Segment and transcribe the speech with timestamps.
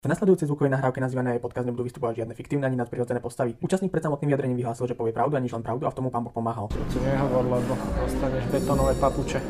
[0.00, 3.60] V nasledujúcej zvukovej nahrávke nazývanej podcast nebudú vystupovať žiadne fiktívne ani nadprirodzené postavy.
[3.60, 6.08] Účastník pred samotným vyjadrením vyhlásil, že povie pravdu a nič len pravdu a v tomu
[6.08, 6.72] pán Boh pomáhal.
[6.72, 9.44] Ti nehovor, lebo dostaneš betonové papuče.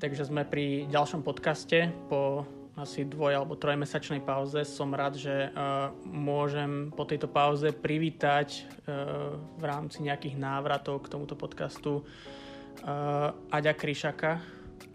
[0.00, 4.64] Takže sme pri ďalšom podcaste po asi dvoj alebo trojmesačnej pauze.
[4.64, 11.12] Som rád, že uh, môžem po tejto pauze privítať uh, v rámci nejakých návratov k
[11.12, 14.32] tomuto podcastu uh, Aďa Kryšaka,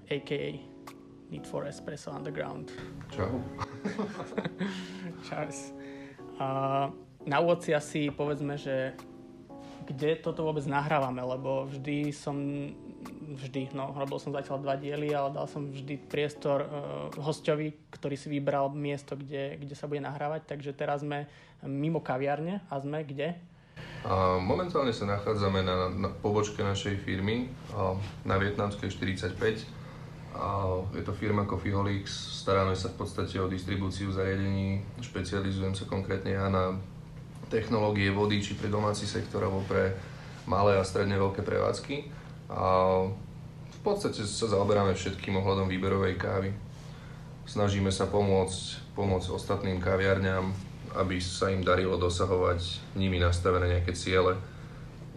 [0.10, 0.52] a.k.a.
[1.28, 2.72] Need for Espresso Underground.
[3.12, 3.44] Čau.
[5.28, 5.76] Čas.
[6.40, 6.90] Uh,
[7.28, 8.96] na úvod si asi povedzme, že
[9.88, 12.36] kde toto vôbec nahrávame, lebo vždy som
[13.28, 16.70] vždy, no, robil som zatiaľ dva diely, ale dal som vždy priestor uh,
[17.20, 21.28] hostovi, ktorý si vybral miesto, kde, kde sa bude nahrávať, takže teraz sme
[21.68, 23.36] mimo kaviarne a sme kde?
[24.08, 29.68] A momentálne sa nachádzame na, na pobočke našej firmy a, na Vietnamskej 45.
[30.38, 36.30] A je to firma Coffeeholics, staráme sa v podstate o distribúciu zariadení, špecializujem sa konkrétne
[36.38, 36.78] ja na
[37.50, 39.98] technológie vody, či pre domáci sektor, alebo pre
[40.46, 42.17] malé a stredne veľké prevádzky.
[42.48, 42.68] A
[43.68, 46.50] v podstate sa zaoberáme všetkým ohľadom výberovej kávy.
[47.48, 50.52] Snažíme sa pomôcť, pomôcť ostatným kaviarňam,
[50.96, 54.36] aby sa im darilo dosahovať nimi nastavené nejaké ciele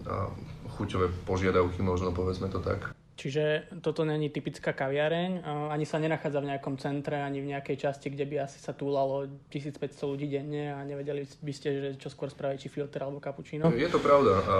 [0.06, 0.30] a
[0.78, 2.99] chuťové požiadavky, možno povedzme to tak.
[3.20, 8.08] Čiže toto není typická kaviareň, ani sa nenachádza v nejakom centre, ani v nejakej časti,
[8.08, 12.32] kde by asi sa túlalo 1500 ľudí denne a nevedeli by ste, že čo skôr
[12.32, 13.68] spraviť, či filter alebo kapučíno?
[13.76, 14.54] Je to pravda a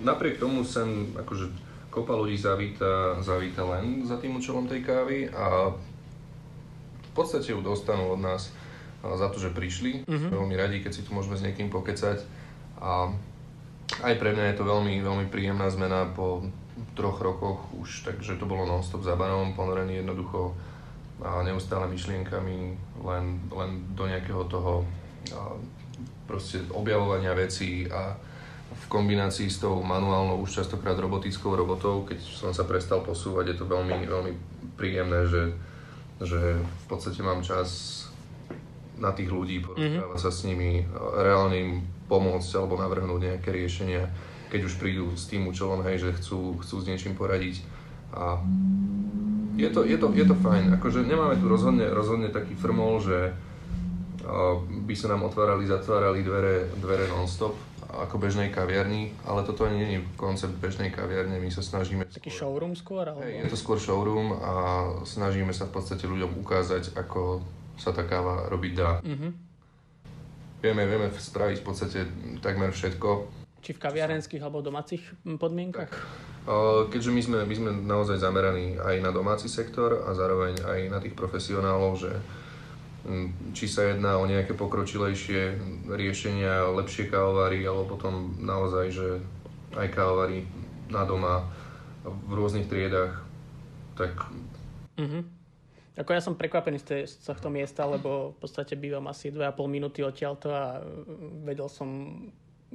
[0.00, 1.52] napriek tomu sem akože
[1.92, 8.16] kopa ľudí zavíta, zavíta len za tým účelom tej kávy a v podstate ju dostanú
[8.16, 8.56] od nás
[9.04, 10.08] za to, že prišli.
[10.08, 10.32] Uh-huh.
[10.32, 12.24] Veľmi radi, keď si tu môžeme s niekým pokecať
[12.80, 13.12] a
[14.00, 16.48] aj pre mňa je to veľmi, veľmi príjemná zmena po
[16.96, 20.56] troch rokoch už, takže to bolo non-stop za banom, ponorený jednoducho
[21.20, 22.56] a neustále myšlienkami
[23.04, 24.88] len, len do nejakého toho
[25.36, 25.52] a
[26.24, 28.16] proste objavovania vecí a
[28.70, 33.56] v kombinácii s tou manuálnou, už častokrát robotickou robotou, keď som sa prestal posúvať, je
[33.58, 34.32] to veľmi, veľmi
[34.78, 35.52] príjemné, že,
[36.22, 38.00] že v podstate mám čas
[39.00, 40.22] na tých ľudí, porozprávať mm-hmm.
[40.22, 40.86] sa s nimi,
[41.18, 41.72] reálne im
[42.06, 44.06] pomôcť alebo navrhnúť nejaké riešenia
[44.50, 47.62] keď už prídu s tým účelom, hej, že chcú, chcú s niečím poradiť.
[48.10, 48.42] A
[49.54, 50.74] je to, je to, je to fajn.
[50.74, 53.30] Akože nemáme tu rozhodne, rozhodne taký frmol, že
[54.86, 57.56] by sa nám otvárali, zatvárali dvere, dvere non-stop
[57.90, 62.06] ako bežnej kaviarni, ale toto ani nie je koncept bežnej kaviarne, my sa snažíme...
[62.06, 63.02] Taký skôr, showroom skôr?
[63.02, 63.26] Alebo...
[63.26, 64.52] Hej, je to skôr showroom a
[65.02, 67.42] snažíme sa v podstate ľuďom ukázať, ako
[67.74, 69.02] sa tá káva robiť dá.
[69.02, 69.30] Mm-hmm.
[70.62, 71.98] Vieme, vieme spraviť v podstate
[72.38, 75.92] takmer všetko, či v kaviarenských alebo domácich podmienkach?
[76.90, 80.98] Keďže my sme, my sme naozaj zameraní aj na domáci sektor a zároveň aj na
[80.98, 82.12] tých profesionálov, že
[83.56, 85.56] či sa jedná o nejaké pokročilejšie
[85.88, 89.08] riešenia, lepšie kávovary, alebo potom naozaj, že
[89.76, 90.44] aj kávovary
[90.92, 91.48] na doma
[92.04, 93.20] v rôznych triedách,
[93.96, 94.12] tak...
[95.00, 95.22] Mm-hmm.
[96.00, 100.00] Ako ja som prekvapený z, z tohto miesta, lebo v podstate bývam asi 2,5 minúty
[100.00, 100.80] odtiaľto a
[101.44, 101.88] vedel som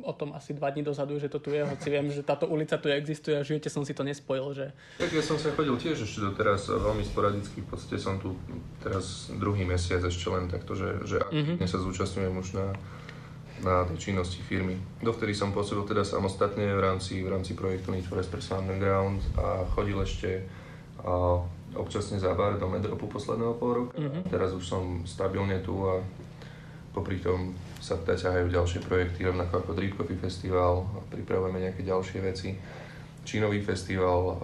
[0.04, 2.76] o tom asi dva dní dozadu, že to tu je, hoci viem, že táto ulica
[2.76, 4.52] tu existuje a v živote som si to nespojil.
[4.52, 4.76] Že...
[5.00, 8.36] Tak ja som sa chodil tiež ešte doteraz veľmi sporadicky, v podstate som tu
[8.84, 11.64] teraz druhý mesiac ešte len takto, že, že mm-hmm.
[11.64, 12.68] sa zúčastňujem už na,
[13.64, 14.76] na tej činnosti firmy.
[15.00, 19.64] Dovtedy som pôsobil teda samostatne v rámci, v rámci projektu Need for Espresso Underground a
[19.72, 20.44] chodil ešte
[21.08, 21.40] a,
[21.76, 23.96] občasne za bar do Medropu posledného pol roka.
[23.96, 24.28] Mm-hmm.
[24.28, 26.04] Teraz už som stabilne tu a
[26.96, 27.52] popri tom
[27.84, 32.56] sa ťahajú ďalšie projekty, rovnako ako Drip Coffee Festival, pripravujeme nejaké ďalšie veci,
[33.26, 34.38] Čínový festival,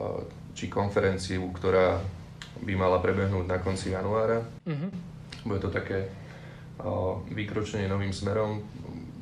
[0.57, 2.01] či konferenciu, ktorá
[2.65, 4.41] by mala prebehnúť na konci januára.
[4.67, 4.89] Mm-hmm.
[5.45, 6.09] Bude to také
[7.29, 8.65] vykročenie novým smerom.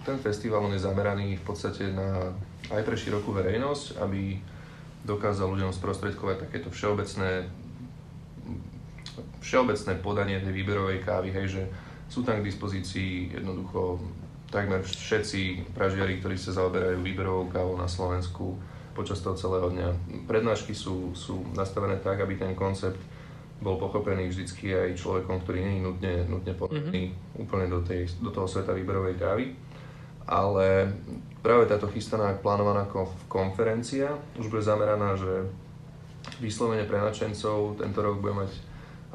[0.07, 2.31] Ten festival on je zameraný v podstate na,
[2.71, 4.39] aj pre širokú verejnosť, aby
[5.03, 7.51] dokázal ľuďom sprostredkovať takéto všeobecné
[9.43, 11.63] všeobecné podanie tej výberovej kávy, hej, že
[12.09, 14.01] sú tam k dispozícii jednoducho
[14.49, 18.57] takmer všetci pražiari, ktorí sa zaoberajú výberovou kávou na Slovensku
[18.97, 19.89] počas toho celého dňa.
[20.25, 22.97] Prednášky sú, sú nastavené tak, aby ten koncept
[23.61, 27.41] bol pochopený vždycky aj človekom, ktorý nie je nutne, nutne podaný mm-hmm.
[27.43, 29.45] úplne do, tej, do toho sveta výberovej kávy.
[30.29, 30.89] Ale
[31.45, 32.87] práve táto chystaná plánovaná
[33.27, 35.45] konferencia už bude zameraná, že
[36.39, 38.51] vyslovene pre nadšencov tento rok bude mať,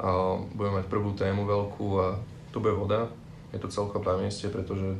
[0.01, 2.07] uh, bude mať prvú tému veľkú a
[2.55, 3.11] to bude voda,
[3.51, 4.95] je to celkom na mieste, pretože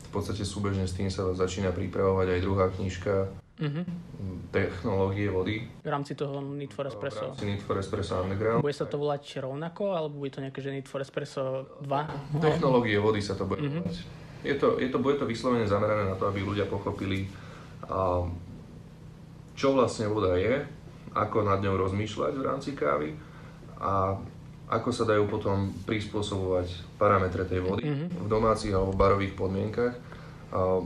[0.00, 3.26] v podstate súbežne s tým sa začína pripravovať aj druhá knižka
[3.56, 3.82] Mhm.
[4.50, 5.62] technológie vody.
[5.78, 7.26] V rámci toho Need for V Espresso.
[7.28, 8.62] rámci Need for Espresso Underground.
[8.62, 12.38] Bude sa to volať rovnako, alebo bude to nejaké, že Need for Espresso 2?
[12.40, 13.70] Technológie vody sa to bude Mhm.
[13.80, 13.96] volať.
[14.42, 17.26] Je to, je to, bude to vyslovene zamerané na to, aby ľudia pochopili,
[17.84, 18.22] a,
[19.52, 20.62] čo vlastne voda je,
[21.12, 23.14] ako nad ňou rozmýšľať v rámci kávy
[23.76, 24.18] a
[24.64, 28.24] ako sa dajú potom prispôsobovať parametre tej vody Mhm.
[28.24, 29.94] v domácich alebo barových podmienkach.
[30.50, 30.80] A,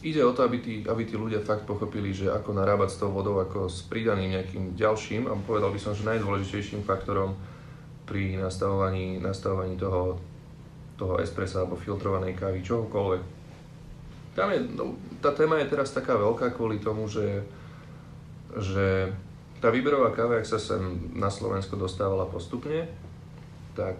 [0.00, 3.12] ide o to, aby tí, aby tí ľudia fakt pochopili, že ako narábať s tou
[3.12, 7.36] vodou ako s pridaným nejakým ďalším a povedal by som, že najdôležitejším faktorom
[8.08, 10.16] pri nastavovaní, nastavovaní toho,
[10.96, 13.22] toho espressa alebo filtrovanej kávy, čohokoľvek.
[14.34, 17.44] Tam je, no, tá téma je teraz taká veľká kvôli tomu, že,
[18.56, 19.10] že
[19.60, 20.80] tá výberová káva, ak sa sem
[21.12, 22.88] na Slovensko dostávala postupne,
[23.70, 23.96] tak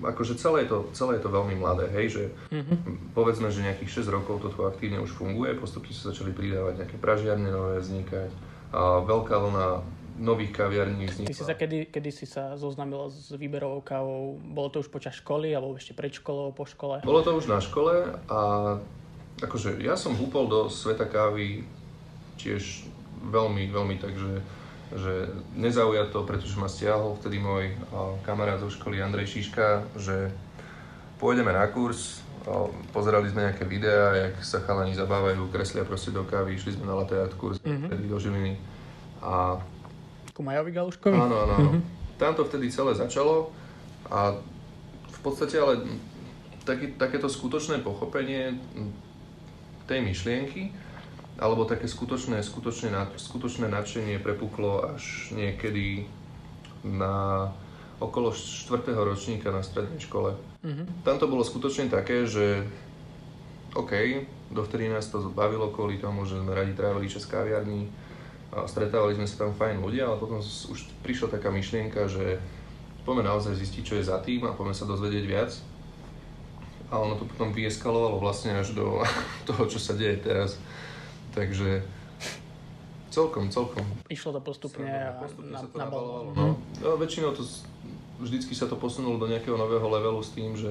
[0.00, 2.74] akože celé je, to, celé je to veľmi mladé, hej, že Mhm.
[3.12, 6.96] povedzme, že nejakých 6 rokov to tu aktívne už funguje, postupne sa začali pridávať nejaké
[6.96, 8.30] pražiarne nové vznikať
[8.72, 9.66] a veľká vlna
[10.12, 11.44] nových kaviarní Ty si vznikla.
[11.44, 14.36] sa kedy, kedy si sa zoznámil s výberovou kávou?
[14.38, 17.00] Bolo to už počas školy, alebo ešte pred školou, po škole?
[17.02, 18.40] Bolo to už na škole a
[19.40, 21.64] akože ja som húpol do sveta kávy
[22.36, 22.84] tiež
[23.24, 24.12] veľmi, veľmi tak,
[24.92, 25.14] že, že
[25.56, 27.72] nezaujato, pretože ma stiahol vtedy môj
[28.22, 30.28] kamarát zo školy Andrej Šiška, že
[31.16, 32.20] pôjdeme na kurz,
[32.90, 36.98] pozerali sme nejaké videá, jak sa chalani zabávajú, kreslia proste do kávy, išli sme na
[36.98, 37.88] latte art kurz, Mhm.
[37.88, 38.54] vtedy do Žiliny
[39.22, 39.56] a
[40.32, 41.12] Ku Majovi Galuškovi?
[41.12, 41.70] Áno, áno, áno.
[42.16, 43.52] Tam to vtedy celé začalo
[44.08, 44.32] a
[45.06, 45.84] v podstate ale
[46.64, 48.56] taký, takéto skutočné pochopenie
[49.86, 50.72] tej myšlienky
[51.40, 56.04] alebo také skutočné, skutočné, skutočné nadšenie prepuklo až niekedy
[56.84, 57.48] na
[58.02, 58.92] okolo 4.
[58.92, 60.34] ročníka na strednej škole.
[60.66, 61.06] Mhm.
[61.06, 62.66] Tam to bolo skutočne také, že
[63.72, 63.92] OK,
[64.52, 67.24] dovtedy nás to bavilo kvôli tomu, že sme radi trávili čas
[68.52, 72.36] a stretávali sme sa tam fajn ľudia, ale potom už prišla taká myšlienka, že
[73.08, 75.56] poďme naozaj zistiť, čo je za tým a poďme sa dozvedieť viac.
[76.92, 79.00] A ono to potom vyeskalovalo vlastne až do
[79.48, 80.60] toho, čo sa deje teraz.
[81.32, 81.80] Takže
[83.08, 86.28] celkom, celkom Išlo to postupne a postupne na, sa to nabalovalo.
[86.30, 86.54] nabalovalo.
[86.54, 86.56] No.
[86.78, 87.44] No, väčšinou to
[88.18, 90.70] vždycky sa to posunulo do nejakého nového levelu s tým, že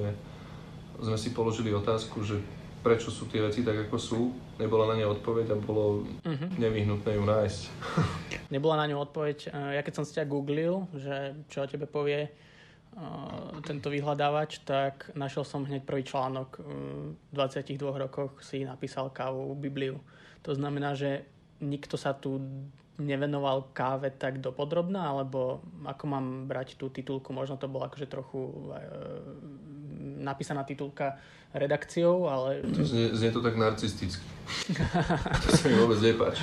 [0.96, 2.38] sme si položili otázku, že
[2.78, 4.20] prečo sú tie veci tak, ako sú.
[4.56, 6.58] Nebola na ne odpoveď a bolo Mhm.
[6.58, 7.60] nevyhnutné ju nájsť.
[8.54, 9.38] Nebola na ňu odpoveď.
[9.48, 11.14] Eh, Ja keď som si ťa googlil, že
[11.46, 12.30] čo o tebe povie eh,
[13.62, 16.58] tento vyhľadávač, tak našiel som hneď prvý článok.
[16.58, 19.96] V 22 rokoch si napísal kávu Bibliu.
[20.42, 21.22] To znamená, že
[21.62, 22.42] nikto sa tu
[23.00, 28.70] nevenoval káve tak dopodrobná, alebo ako mám brať tú titulku, možno to bola akože trochu
[28.74, 28.82] eh,
[30.22, 31.18] napísaná titulka
[31.52, 34.24] redakciou, ale Znie, znie to tak narcisticky.
[35.44, 36.40] to sa mi vôbec nepáči.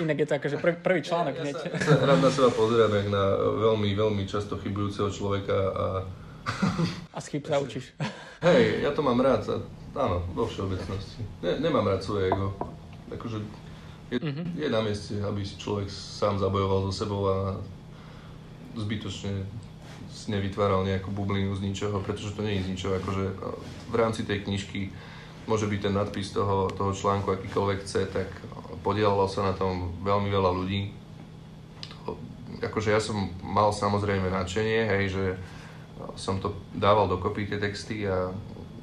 [0.00, 1.56] inak je to akože prvý, prvý článok ja, hneď.
[1.56, 5.86] sa, ja sa rád na seba pozerám, jak na veľmi, veľmi často chybujúceho človeka a
[7.12, 7.94] A z chyb sa učíš.
[8.42, 9.56] Hej, ja to mám rád, a,
[9.94, 11.22] áno, vo všeobecnosti.
[11.38, 12.50] Ne, nemám rád svoje ego.
[13.16, 13.38] Akože
[14.12, 14.60] je, Mhm.
[14.60, 17.36] je na mieste, aby si človek sám zabojoval so sebou a
[18.76, 19.32] zbytočne
[20.12, 22.92] si nevytváral nejakú bublinu z ničoho, pretože to nie je z ničoho.
[23.00, 23.24] Akože
[23.88, 24.92] v rámci tej knižky
[25.48, 28.28] môže byť ten nadpis toho, toho článku akýkoľvek chce, tak
[28.84, 30.92] podielalo sa na tom veľmi veľa ľudí.
[32.04, 32.20] To,
[32.60, 35.24] akože ja som mal samozrejme nadšenie, hej, že
[36.20, 38.28] som to dával dokopy tie texty a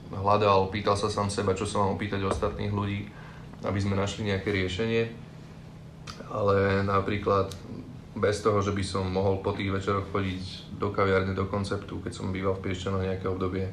[0.10, 3.06] hľadal, pýtal sa sám seba, čo sa mám opýtať ostatných ľudí,
[3.64, 5.10] aby sme našli nejaké riešenie.
[6.30, 7.52] Ale napríklad
[8.20, 12.12] bez toho, že by som mohol po tých večeroch chodiť do kaviárne, do konceptu, keď
[12.12, 13.70] som býval v Piešťanoch nejaké obdobie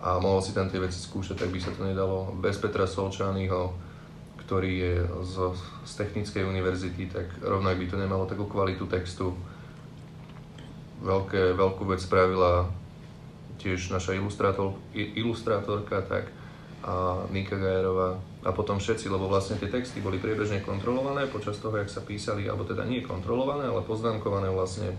[0.00, 2.32] a mohol si tam tie veci skúšať, tak by sa to nedalo.
[2.36, 3.72] Bez Petra Solčányho,
[4.44, 5.34] ktorý je z,
[5.88, 9.32] z Technickej univerzity, tak rovnak by to nemalo takú kvalitu textu.
[11.00, 12.68] Veľké, veľkú vec spravila
[13.60, 16.28] tiež naša ilustrátor, ilustrátorka, tak
[16.84, 21.74] a Nika Gajerová a potom všetci, lebo vlastne tie texty boli priebežne kontrolované počas toho,
[21.74, 24.92] jak sa písali, alebo teda nie kontrolované, ale poznámkované vlastne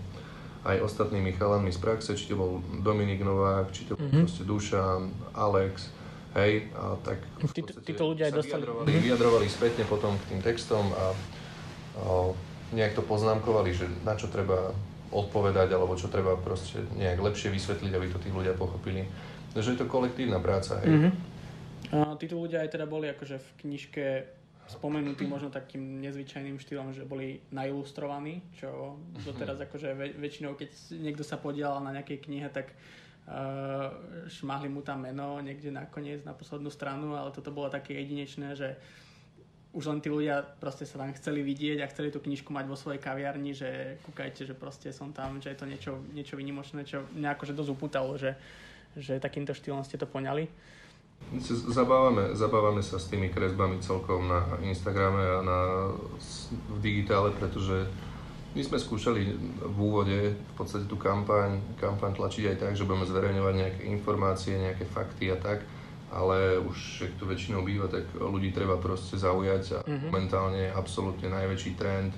[0.62, 4.20] aj ostatnými chalanmi z praxe, či to bol Dominik Novák, či to bol Mhm.
[4.20, 5.00] proste Dušan,
[5.32, 5.94] Alex,
[6.34, 7.22] hej, a tak
[7.54, 9.00] Títo- ľudia aj dostali- vyjadrovali, Mhm.
[9.00, 11.14] vyjadrovali spätne potom k tým textom a,
[11.96, 12.04] a
[12.72, 14.74] nejak to poznámkovali, že na čo treba
[15.08, 19.06] odpovedať, alebo čo treba proste nejak lepšie vysvetliť, aby to tí ľudia pochopili.
[19.54, 20.90] Takže je to kolektívna práca, hej.
[20.90, 21.10] Mhm.
[21.94, 24.04] A títo ľudia aj teda boli akože v knižke
[24.66, 31.22] spomenutí možno takým nezvyčajným štýlom, že boli nailustrovaní, čo doteraz akože väč- väčšinou, keď niekto
[31.22, 32.74] sa podielal na nejakej knihe, tak
[34.30, 38.78] šmahli mu tam meno niekde nakoniec na poslednú stranu, ale toto bolo také jedinečné, že
[39.74, 42.78] už len tí ľudia proste sa tam chceli vidieť a chceli tú knižku mať vo
[42.78, 47.02] svojej kaviarni, že kúkajte, že proste som tam, že je to niečo, niečo vynimočné, čo
[47.12, 48.38] mňa akože dosť upútalo, že,
[48.94, 50.48] že takýmto štýlom ste to poňali.
[51.68, 55.60] Zabávame, zabávame sa s tými kresbami celkom na Instagrame a na,
[56.48, 57.84] v digitále, pretože
[58.56, 63.04] my sme skúšali v úvode v podstate tú kampaň, kampaň tlačiť aj tak, že budeme
[63.04, 65.66] zverejňovať nejaké informácie, nejaké fakty a tak
[66.12, 70.08] ale už ak to väčšinou býva, tak ľudí treba proste zaujať a mm-hmm.
[70.08, 72.14] momentálne je absolútne najväčší trend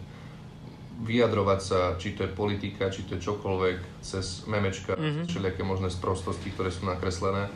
[0.98, 5.30] vyjadrovať sa, či to je politika, či to je čokoľvek, cez memečka, mm-hmm.
[5.30, 7.46] všelijaké možné sprostosti, ktoré sú nakreslené.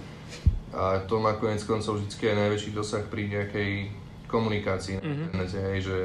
[0.73, 3.93] A to má konec koncov vždy aj najväčší dosah pri nejakej
[4.33, 5.05] komunikácii mm-hmm.
[5.05, 5.97] na internete, hej, že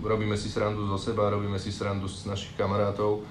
[0.00, 3.28] robíme si srandu zo seba, robíme si srandu z našich kamarátov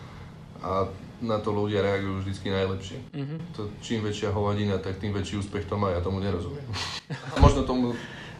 [0.61, 0.85] a
[1.17, 2.97] na to ľudia reagujú vždycky najlepšie.
[3.09, 3.39] Mm-hmm.
[3.57, 6.65] To, čím väčšia hovadina, tak tým väčší úspech to má, ja tomu nerozumiem.
[7.09, 7.97] A možno tomu...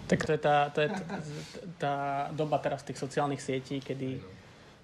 [0.08, 1.04] Tak to je tá, to je tá,
[1.82, 1.94] tá
[2.32, 4.22] doba teraz tých sociálnych sietí, kedy,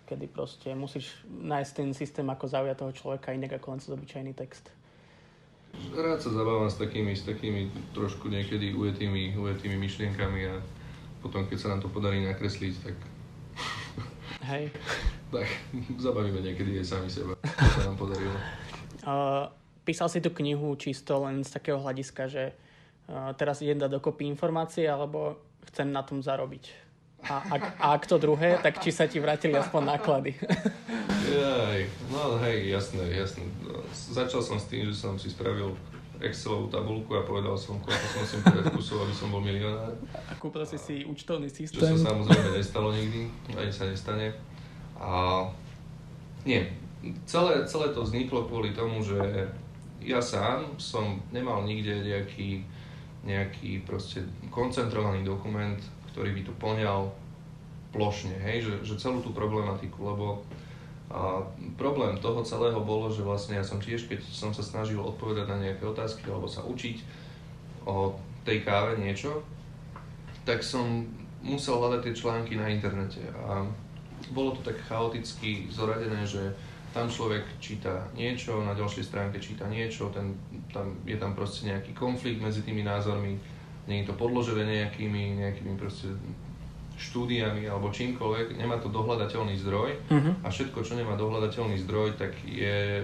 [0.09, 4.33] kedy proste musíš nájsť ten systém, ako zaujať toho človeka inak ako len cez obyčajný
[4.33, 4.67] text.
[5.93, 10.55] Rád sa zabávam s takými, s takými trošku niekedy ujetými, ujetými myšlienkami a
[11.21, 12.95] potom, keď sa nám to podarí nakresliť, tak...
[14.49, 14.73] Hej
[15.33, 15.49] tak
[15.97, 18.37] zabavíme niekedy aj sami seba, to sa nám podarilo.
[19.03, 19.51] Uh,
[19.83, 24.23] písal si tú knihu čisto len z takého hľadiska, že uh, teraz idem dať dokopy
[24.31, 26.71] informácie, alebo chcem na tom zarobiť.
[27.29, 30.35] A ak, a ak to druhé, tak či sa ti vrátili aspoň náklady.
[31.23, 31.79] Jaj,
[32.11, 33.47] no hej, jasné, jasné.
[33.93, 35.71] Začal som s tým, že som si spravil
[36.23, 39.91] Excelovú tabulku a povedal som, koľko som si povedať kusov, aby som bol milionár.
[40.15, 41.83] A kúpil si si účtovný systém.
[41.83, 44.31] Čo sa samozrejme nestalo nikdy, ani sa nestane.
[44.95, 45.43] A
[46.47, 46.63] nie,
[47.27, 49.19] celé, celé to vzniklo kvôli tomu, že
[49.99, 52.63] ja sám som nemal nikde nejaký,
[53.27, 55.79] nejaký proste koncentrovaný dokument,
[56.13, 57.09] ktorý by tu poňal
[57.89, 60.45] plošne, hej, že, že celú tú problematiku, lebo
[61.13, 61.45] a
[61.77, 65.61] problém toho celého bolo, že vlastne ja som tiež, keď som sa snažil odpovedať na
[65.61, 67.05] nejaké otázky alebo sa učiť
[67.85, 69.45] o tej káve niečo,
[70.41, 71.05] tak som
[71.45, 73.61] musel hľadať tie články na internete a
[74.33, 76.49] bolo to tak chaoticky zoradené, že
[76.97, 80.33] tam človek číta niečo, na ďalšej stránke číta niečo, ten,
[80.73, 83.37] tam, je tam proste nejaký konflikt medzi tými názormi,
[83.87, 86.07] nie je to podložené nejakými, nejakými proste
[86.93, 90.33] štúdiami alebo čímkoľvek, nemá to dohľadateľný zdroj uh-huh.
[90.45, 93.01] a všetko, čo nemá dohľadateľný zdroj, tak je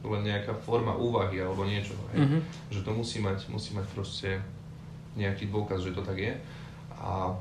[0.00, 1.94] len nejaká forma úvahy alebo niečo.
[2.12, 2.18] Hej?
[2.26, 2.40] Uh-huh.
[2.72, 4.30] Že to musí mať, musí mať proste
[5.14, 6.34] nejaký dôkaz, že to tak je.
[7.00, 7.32] A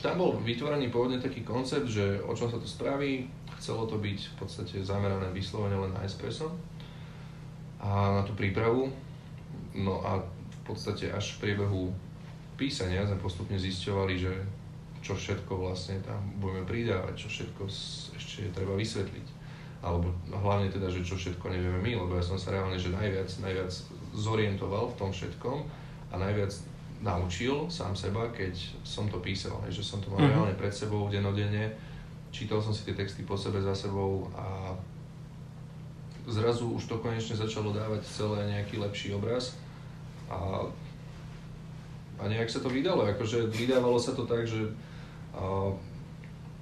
[0.00, 3.26] tam bol vytvorený pôvodne taký koncept, že o čom sa to spraví,
[3.58, 6.52] chcelo to byť v podstate zamerané vyslovene len na espresso
[7.80, 8.92] a na tú prípravu.
[9.74, 10.20] No a
[10.64, 11.92] v podstate až v priebehu
[12.56, 14.32] písania sme postupne zisťovali, že
[15.04, 17.68] čo všetko vlastne tam budeme pridávať, čo všetko
[18.16, 19.44] ešte treba vysvetliť.
[19.84, 23.28] Alebo hlavne teda, že čo všetko nevieme my, lebo ja som sa reálne, že najviac,
[23.44, 23.68] najviac
[24.16, 25.58] zorientoval v tom všetkom
[26.08, 26.56] a najviac
[27.04, 30.32] naučil sám seba, keď som to písal, že som to mal mm-hmm.
[30.32, 31.76] reálne pred sebou denodenne,
[32.32, 34.72] čítal som si tie texty po sebe za sebou a
[36.24, 39.52] zrazu už to konečne začalo dávať celé nejaký lepší obraz
[40.30, 40.68] a,
[42.20, 44.70] a nejak sa to vydalo, akože vydávalo sa to tak, že
[45.34, 45.72] a,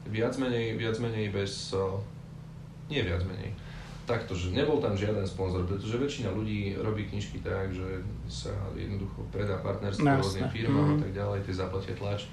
[0.09, 1.99] viac menej, viac menej bez, a,
[2.91, 3.55] nie viac menej,
[4.03, 9.23] takto, že nebol tam žiaden sponzor, pretože väčšina ľudí robí knižky tak, že sa jednoducho
[9.31, 10.95] predá partnerstvo no, rôznym firmám mm.
[10.95, 12.27] a tak ďalej, tie zaplatia tlač.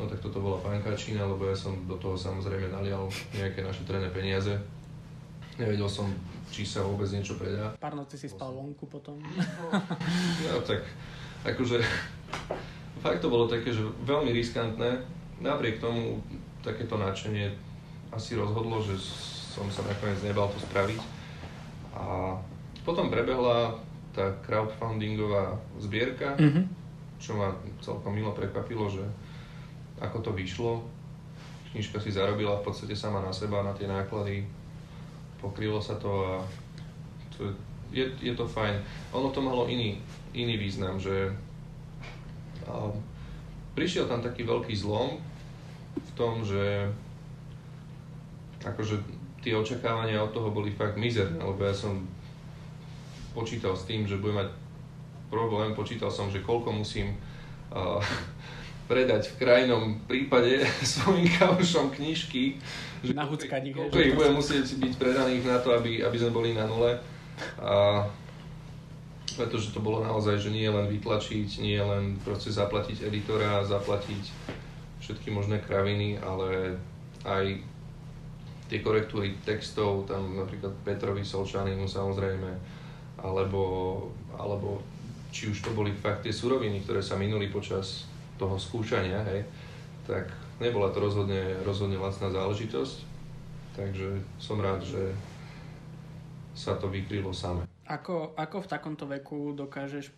[0.00, 4.08] No tak toto bola pankačina, lebo ja som do toho samozrejme nalial nejaké naše trené
[4.08, 4.56] peniaze.
[5.60, 6.08] Nevedel som,
[6.50, 7.72] či sa vôbec niečo predá.
[7.78, 9.16] Pár noci si spal vonku potom.
[10.50, 10.82] No tak,
[11.46, 11.78] akože
[13.00, 15.00] fakt to bolo také, že veľmi riskantné.
[15.40, 16.20] Napriek tomu
[16.60, 17.54] takéto nadšenie
[18.12, 18.98] asi rozhodlo, že
[19.54, 21.00] som sa nakoniec nebal to spraviť.
[21.96, 22.36] A
[22.84, 23.78] potom prebehla
[24.10, 26.64] tá crowdfundingová zbierka, mm-hmm.
[27.22, 29.04] čo ma celkom milo prekvapilo, že
[30.02, 30.82] ako to vyšlo.
[31.70, 34.42] Knižka si zarobila v podstate sama na seba, na tie náklady.
[35.40, 36.32] Pokrylo sa to a
[37.34, 37.48] to
[37.90, 38.76] je, je to fajn.
[39.16, 39.98] Ono to malo iný,
[40.36, 41.32] iný význam, že
[42.68, 42.92] a,
[43.74, 45.18] prišiel tam taký veľký zlom
[45.96, 46.86] v tom, že
[48.60, 49.00] akože
[49.40, 52.04] tie očakávania od toho boli fakt mizerné, lebo ja som
[53.32, 54.50] počítal s tým, že budem mať
[55.32, 57.16] problém, počítal som, že koľko musím
[57.72, 58.02] uh,
[58.90, 62.60] predať v krajnom prípade svojim kaušom knižky,
[63.00, 63.12] že
[63.72, 67.00] koľko ich budem musieť byť predaných na to, aby, aby sme boli na nule.
[67.56, 68.04] A
[69.40, 74.24] pretože to bolo naozaj, že nie len vytlačiť, nie len proste zaplatiť editora, zaplatiť
[75.00, 76.76] všetky možné kraviny, ale
[77.24, 77.62] aj
[78.68, 82.50] tie korektúry textov, tam napríklad Petrovi Solčanimu samozrejme,
[83.24, 83.62] alebo,
[84.36, 84.78] alebo
[85.34, 88.06] či už to boli fakt tie suroviny, ktoré sa minuli počas
[88.38, 89.42] toho skúšania, hej,
[90.06, 90.30] tak
[90.60, 92.96] nebola to rozhodne, rozhodne lacná záležitosť,
[93.74, 95.10] takže som rád, že
[96.52, 97.64] sa to vykrylo same.
[97.88, 100.12] Ako, ako v takomto veku dokážeš,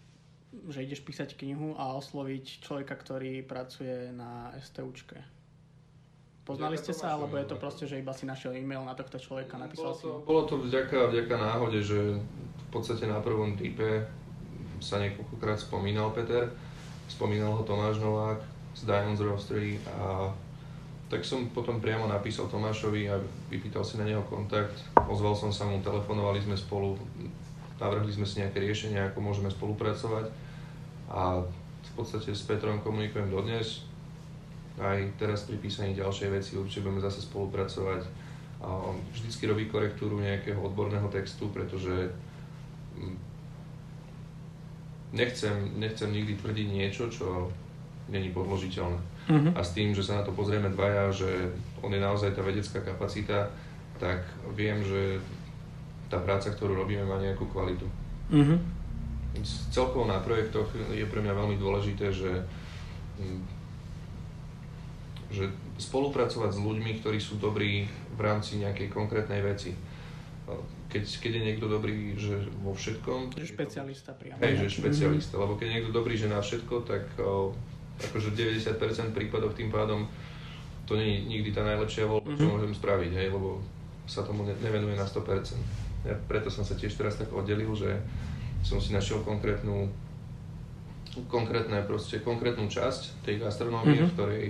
[0.68, 5.16] že ideš písať knihu a osloviť človeka, ktorý pracuje na STUčke?
[6.42, 9.54] Poznali ste sa, alebo je to proste, že iba si našiel e-mail na tohto človeka,
[9.62, 14.02] napísal bolo si to, Bolo to vďaka, vďaka náhode, že v podstate na prvom type
[14.82, 16.50] sa niekoľkokrát spomínal Peter,
[17.06, 20.32] spomínal ho Tomáš Novák z Diamonds Roastery a
[21.12, 23.20] tak som potom priamo napísal Tomášovi a
[23.52, 24.80] vypýtal si na neho kontakt.
[24.96, 26.96] Ozval som sa mu, telefonovali sme spolu,
[27.76, 30.32] navrhli sme si nejaké riešenia, ako môžeme spolupracovať
[31.12, 31.44] a
[31.92, 33.84] v podstate s Petrom komunikujem dodnes.
[34.80, 38.08] Aj teraz pri písaní ďalšej veci určite budeme zase spolupracovať.
[38.64, 42.08] A vždycky robí korektúru nejakého odborného textu, pretože
[42.96, 43.16] mm,
[45.12, 47.52] nechcem, nechcem nikdy tvrdiť niečo, čo
[48.08, 48.98] není podložiteľné.
[49.30, 49.52] Uh-huh.
[49.54, 51.30] A s tým, že sa na to pozrieme dvaja, že
[51.82, 53.50] on je naozaj tá vedecká kapacita,
[54.02, 54.26] tak
[54.58, 55.22] viem, že
[56.10, 57.86] tá práca, ktorú robíme, má nejakú kvalitu.
[58.34, 58.58] Uh-huh.
[59.72, 62.44] Celkovo na projektoch je pre mňa veľmi dôležité, že,
[65.32, 65.48] že
[65.80, 69.72] spolupracovať s ľuďmi, ktorí sú dobrí v rámci nejakej konkrétnej veci.
[70.92, 73.32] Keď, keď je niekto dobrý že vo všetkom...
[73.32, 74.36] Že špecialista priamo.
[74.44, 77.56] Hej, že špecialista, lebo keď je niekto dobrý že na všetko, tak o,
[77.98, 78.78] akože 90%
[79.10, 80.08] prípadov tým pádom
[80.82, 82.50] to nie je nikdy tá najlepšia voľba, čo Mhm.
[82.50, 83.62] môžem spraviť, hej, lebo
[84.04, 85.62] sa tomu ne- nevenuje na 100%.
[86.02, 88.02] Ja preto som sa tiež teraz tak oddelil, že
[88.60, 89.86] som si našiel konkrétnu
[91.22, 94.06] konkrétne proste, konkrétnu časť tej gastronómie, Mhm.
[94.06, 94.44] v ktorej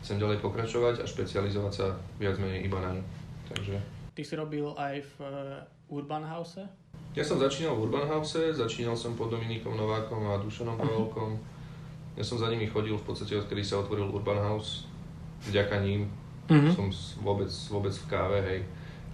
[0.00, 3.02] chcem ďalej pokračovať a špecializovať sa viac menej iba na ňu.
[3.48, 3.76] Takže
[4.14, 5.32] Ty si robil aj v eh,
[5.90, 6.62] Urban House?
[7.12, 11.34] ja som začínal v Urban House, začínal som pod Dominikom Novákom a Dušanom Pavelkom.
[12.14, 14.86] Ja som za nimi chodil v podstate, odkedy sa otvoril Urban House.
[15.44, 16.08] Vďaka ním
[16.44, 16.68] Uh-huh.
[16.76, 16.86] som
[17.24, 18.60] vôbec, vôbec v káve, hej.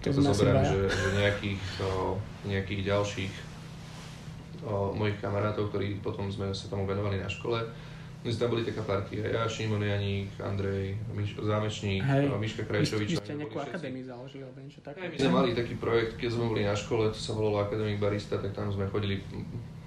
[0.02, 3.32] Keď To sa zoberiem, že, že nejakých, o, nejakých ďalších
[4.66, 7.62] o, mojich kamarátov, ktorí potom sme sa tomu venovali na škole,
[8.20, 12.34] my sme tam boli taká partia, ja, Šimon Janík, Andrej, Miš, Zámečník, Hej.
[12.34, 13.14] Miška Krajčovič.
[13.14, 15.06] vy ste nejakú akadémiu založili, alebo niečo také?
[15.06, 18.42] My sme mali taký projekt, keď sme boli na škole, to sa volalo Academic Barista,
[18.42, 19.22] tak tam sme chodili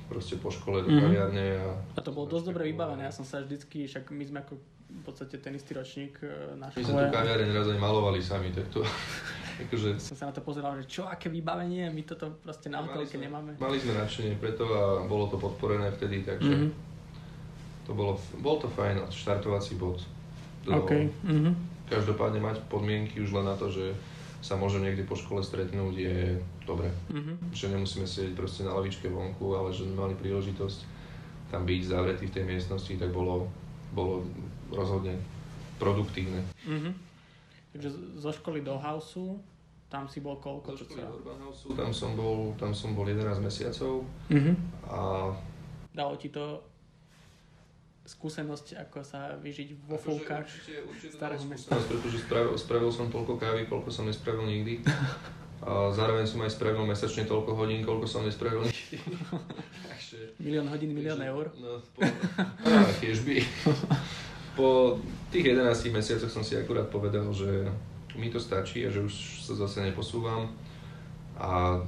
[0.06, 1.00] proste po škole do Mhm.
[1.00, 1.68] kaviárne a...
[1.94, 4.54] A to bolo dosť dobre vybavené, ja som sa vždycky, však my sme ako
[4.86, 7.02] v podstate ten istý ročník eh, na My sme škole.
[7.02, 8.86] tú kaviareň raz aj malovali sami, tak to...
[9.64, 13.16] akože, Som sa na to pozeral, že čo, aké vybavenie, my toto proste na hotelke
[13.16, 13.54] nemáme.
[13.56, 16.68] Mali sme nadšenie preto a bolo to podporené vtedy, takže Mhm.
[17.84, 20.02] to bolo, bol to fajn štartovací bod.
[20.64, 20.92] Do, OK.
[21.22, 21.52] Mhm.
[21.86, 23.92] Každopádne mať podmienky už len na to, že
[24.44, 26.18] sa môžem niekde po škole stretnúť je
[26.68, 26.92] dobre.
[27.08, 27.56] Mhm.
[27.56, 30.80] Že nemusíme sedieť proste na lavičke vonku, ale že mali príležitosť
[31.48, 33.48] tam byť zavretý v tej miestnosti, tak bolo,
[33.96, 34.28] bolo
[34.68, 35.16] rozhodne
[35.80, 36.44] produktívne.
[36.68, 36.92] Mhm.
[37.72, 39.40] Takže zo školy do houseu,
[39.88, 40.74] tam si bol koľko?
[40.74, 44.54] Do čo školy Urban Houseu, Tam som bol, tam som bol 11 mesiacov Mhm.
[44.90, 45.30] a
[45.94, 46.73] Dalo ti to
[48.04, 51.72] skúsenosť, ako sa vyžiť vo Akože fúkach určite, určite starého mesta.
[51.80, 54.84] pretože spravil, spravil som toľko kávy, koľko som nespravil nikdy.
[55.64, 59.00] A zároveň som aj spravil mesačne toľko hodín, koľko som nespravil nikdy.
[59.88, 61.46] Takže, Milión hodín, milión takže- eur.
[61.56, 62.04] No, po,
[62.68, 63.40] á, tiež by.
[64.60, 65.00] Po
[65.32, 65.64] tých 11
[65.96, 67.64] mesiacoch som si akurát povedal, že
[68.20, 70.52] mi to stačí a že už sa zase neposúvam.
[71.40, 71.80] A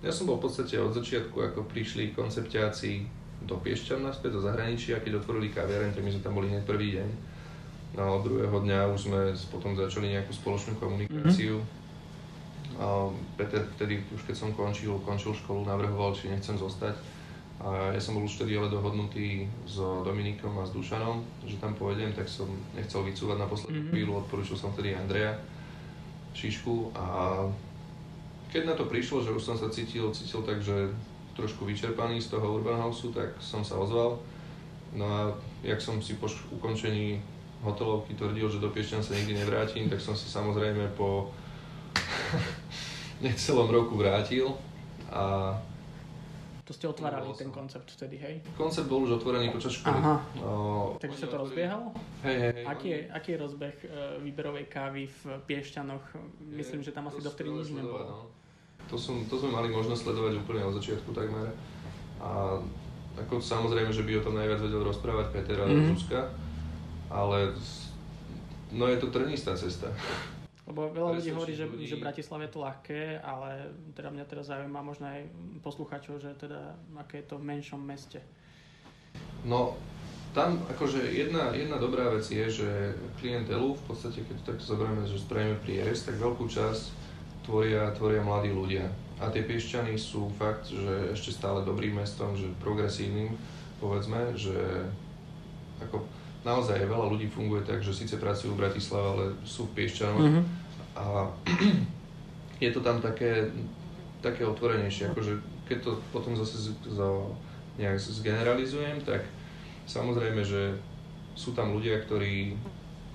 [0.00, 3.04] ja som bol v podstate od začiatku, ako prišli konceptiáci
[3.44, 6.96] do Piešťan naspäť zo zahraničia, keď otvorili kaviareň, tak my sme tam boli hneď prvý
[6.96, 7.08] deň.
[7.96, 11.58] No a od druhého dňa už sme potom začali nejakú spoločnú komunikáciu.
[12.78, 16.94] A Peter vtedy, už keď som končil, končil školu, navrhoval, či nechcem zostať.
[17.60, 21.76] A ja som bol už vtedy ale dohodnutý s Dominikom a s Dušanom, že tam
[21.76, 23.90] pôjdem, tak som nechcel vycúvať na poslednú Mhm.
[23.92, 25.36] chvíľu, odporúčil som vtedy Andreja
[26.32, 27.04] Šišku a
[28.48, 30.88] keď na to prišlo, že už som sa cítil, cítil tak, že
[31.32, 34.18] trošku vyčerpaný z toho Urban Houseu, tak som sa ozval.
[34.92, 35.20] No a
[35.62, 37.22] jak som si po ukončení
[37.60, 41.30] hotelovky tvrdil, že do Piešťan sa nikdy nevrátim, tak som sa samozrejme po
[43.20, 44.50] necelom roku vrátil
[45.10, 45.54] a
[46.64, 48.34] To ste otvárali Bol ten koncept vtedy, hej?
[48.54, 49.90] koncept bol už otvorený počas školy.
[49.92, 50.22] Aha.
[50.38, 51.86] No, Takže sa to otvorili- rozbiehalo?
[52.22, 52.64] Hej, hej, hej.
[52.64, 53.86] Aký je, aký je rozbeh e,
[54.22, 56.04] výberovej kávy v Piešťanoch?
[56.46, 57.98] Myslím, že tam asi dovtedy nič nebolo.
[58.00, 58.18] no.
[58.90, 61.46] To, som, to sme mali možnosť sledovať úplne od začiatku takmer.
[62.18, 62.58] A
[63.22, 65.94] ako samozrejme, že by o tom najviac vedel rozprávať Peter a mm-hmm.
[65.94, 66.20] Zuzka,
[67.06, 67.54] ale
[68.74, 69.94] no je to trnistá cesta.
[70.66, 71.86] Lebo veľa ľudí hovorí, že, ľudí...
[71.86, 75.26] že Bratislava je to ľahké, ale teda mňa teraz zaujíma možno aj
[75.62, 78.22] posluchačov, že teda aké je to v menšom meste.
[79.42, 79.74] No,
[80.30, 85.02] tam akože jedna, jedna dobrá vec je, že klientelu, v podstate keď to takto zoberieme,
[85.02, 87.09] že spravíme prierez, tak veľkú časť
[87.50, 88.86] tvoria, tvoria mladí ľudia.
[89.18, 93.34] A tie Piešťany sú fakt, že ešte stále dobrým mestom, že progresívnym,
[93.82, 94.54] povedzme, že
[95.82, 96.06] ako
[96.46, 100.22] naozaj veľa ľudí funguje tak, že síce pracujú v Bratislave, ale sú v Piešťanoch.
[100.22, 100.44] Mm-hmm.
[100.94, 101.04] A
[102.64, 103.50] je to tam také,
[104.22, 105.34] také otvorenejšie, akože
[105.66, 106.98] keď to potom zase z, z,
[107.76, 109.26] nejak zgeneralizujem, tak
[109.90, 110.78] Samozrejme, že
[111.34, 112.54] sú tam ľudia, ktorí,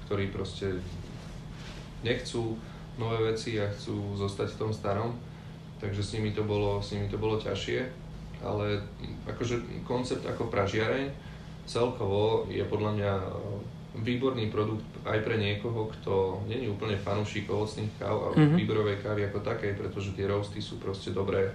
[0.04, 0.76] ktorí proste
[2.04, 2.60] nechcú
[2.96, 5.12] nové veci a chcú zostať v tom starom,
[5.84, 7.80] takže s nimi to bolo, s nimi to bolo ťažšie,
[8.44, 8.80] ale
[9.28, 11.12] akože koncept ako pražiareň
[11.66, 13.26] celkovo je podľa mňa e,
[14.06, 18.58] výborný produkt aj pre niekoho, kto není úplne fanúšik ovocných káv a mm-hmm.
[18.60, 21.52] výberovej kávy ako takej, pretože tie roasty sú proste dobré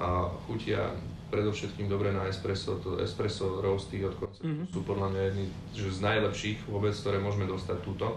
[0.00, 0.88] a chutia
[1.28, 4.68] predovšetkým dobre na espresso, to espresso roasty od konceptu mm-hmm.
[4.72, 8.16] sú podľa mňa jedni že z najlepších vôbec, ktoré môžeme dostať túto.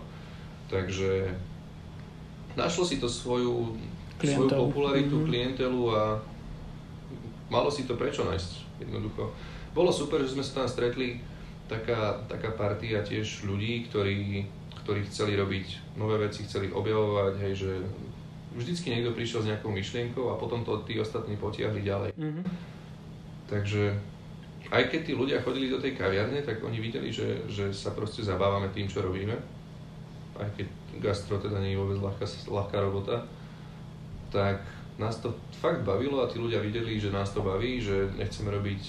[0.65, 1.35] Takže
[2.55, 3.75] našlo si to svoju,
[4.19, 5.29] svoju popularitu, mm-hmm.
[5.29, 6.01] klientelu a
[7.51, 9.31] malo si to prečo nájsť jednoducho.
[9.75, 11.19] Bolo super, že sme sa tam stretli,
[11.67, 14.47] taká, taká partia tiež ľudí, ktorí,
[14.83, 17.71] ktorí chceli robiť nové veci, chceli objavovať, hej, že
[18.55, 22.11] vždycky niekto prišiel s nejakou myšlienkou a potom to tí ostatní potiahli ďalej.
[22.15, 22.45] Mm-hmm.
[23.51, 23.83] Takže
[24.71, 28.25] aj keď tí ľudia chodili do tej kaviarne, tak oni videli, že, že sa proste
[28.25, 29.35] zabávame tým, čo robíme.
[30.39, 30.67] Aj keď
[31.01, 33.25] gastro teda nie je vôbec ľahká, ľahká robota,
[34.31, 34.63] tak
[34.95, 38.81] nás to fakt bavilo a tí ľudia videli, že nás to baví, že nechceme robiť,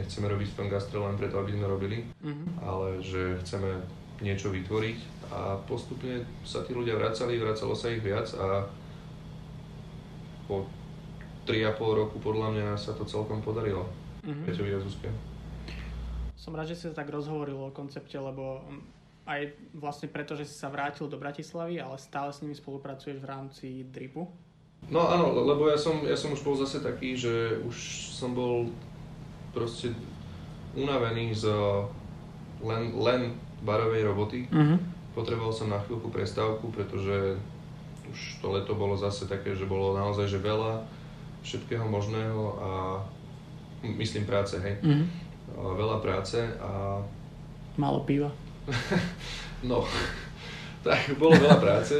[0.00, 2.64] nechceme robiť v tom gastro len preto, aby sme robili, mm-hmm.
[2.64, 3.80] ale že chceme
[4.24, 4.98] niečo vytvoriť
[5.30, 8.66] a postupne sa tí ľudia vracali, vracalo sa ich viac a
[10.48, 10.64] po
[11.44, 13.84] 3,5 roku podľa mňa sa to celkom podarilo.
[14.24, 14.44] Mm-hmm.
[14.48, 15.08] Peťovi a Zuzke.
[16.36, 18.64] Som rád, že si sa tak rozhovoril o koncepte, lebo
[19.28, 23.28] aj vlastne preto, že si sa vrátil do Bratislavy, ale stále s nimi spolupracuješ v
[23.28, 24.24] rámci DRIPu.
[24.88, 27.76] No áno, lebo ja som, ja som už bol zase taký, že už
[28.16, 28.72] som bol
[29.52, 29.92] proste
[30.72, 31.44] unavený z
[32.64, 34.48] len, len barovej roboty.
[34.48, 34.78] Mm-hmm.
[35.12, 37.36] Potreboval som na chvíľku prestávku, pretože
[38.08, 40.86] už to leto bolo zase také, že bolo naozaj že veľa
[41.44, 42.70] všetkého možného a
[43.84, 44.80] myslím práce, hej.
[44.80, 45.06] Mm-hmm.
[45.58, 47.02] Veľa práce a...
[47.76, 48.32] Málo piva.
[49.64, 49.84] No,
[50.86, 51.96] tak bolo veľa práce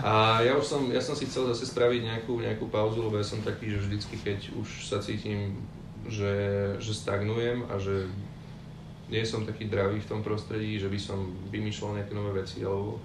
[0.00, 3.26] a ja už som, ja som si chcel zase spraviť nejakú, nejakú pauzu, lebo ja
[3.26, 5.60] som taký, že vždycky, keď už sa cítim,
[6.06, 6.32] že,
[6.80, 8.08] že stagnujem a že
[9.10, 13.02] nie som taký dravý v tom prostredí, že by som vymýšľal nejaké nové veci alebo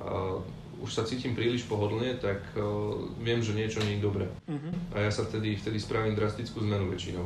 [0.00, 0.40] a,
[0.82, 4.26] už sa cítim príliš pohodlne, tak uh, viem, že niečo nie je dobré.
[4.50, 4.74] Uh-huh.
[4.92, 7.24] A ja sa vtedy, vtedy spravím drastickú zmenu väčšinou.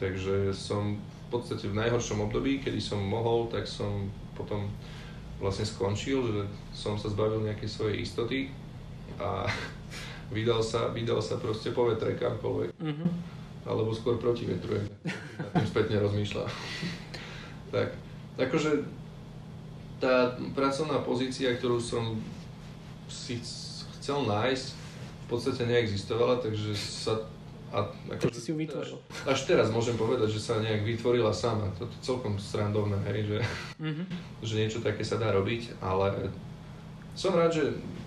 [0.00, 4.70] Takže som v podstate v najhoršom období, kedy som mohol, tak som potom
[5.42, 8.38] vlastne skončil, že som sa zbavil nejakej svojej istoty
[9.18, 9.46] a
[10.34, 12.70] vydal sa, vydal sa proste po vetre kamkoľvek.
[12.78, 13.10] Uh-huh.
[13.66, 14.86] Alebo skôr proti vetru, ak
[15.42, 16.44] na tým spätne rozmýšľa.
[17.74, 17.92] tak,
[18.38, 18.86] akože
[19.98, 22.22] tá pracovná pozícia, ktorú som
[23.10, 23.42] si
[23.98, 24.66] chcel nájsť,
[25.26, 27.18] v podstate neexistovala, takže sa
[27.68, 28.96] a ako, si ju vytvoril.
[29.28, 31.68] Až, teraz môžem povedať, že sa nejak vytvorila sama.
[31.76, 33.38] To je celkom srandovné, hej, že,
[33.76, 34.06] mm-hmm.
[34.40, 36.32] že niečo také sa dá robiť, ale
[37.12, 37.64] som rád, že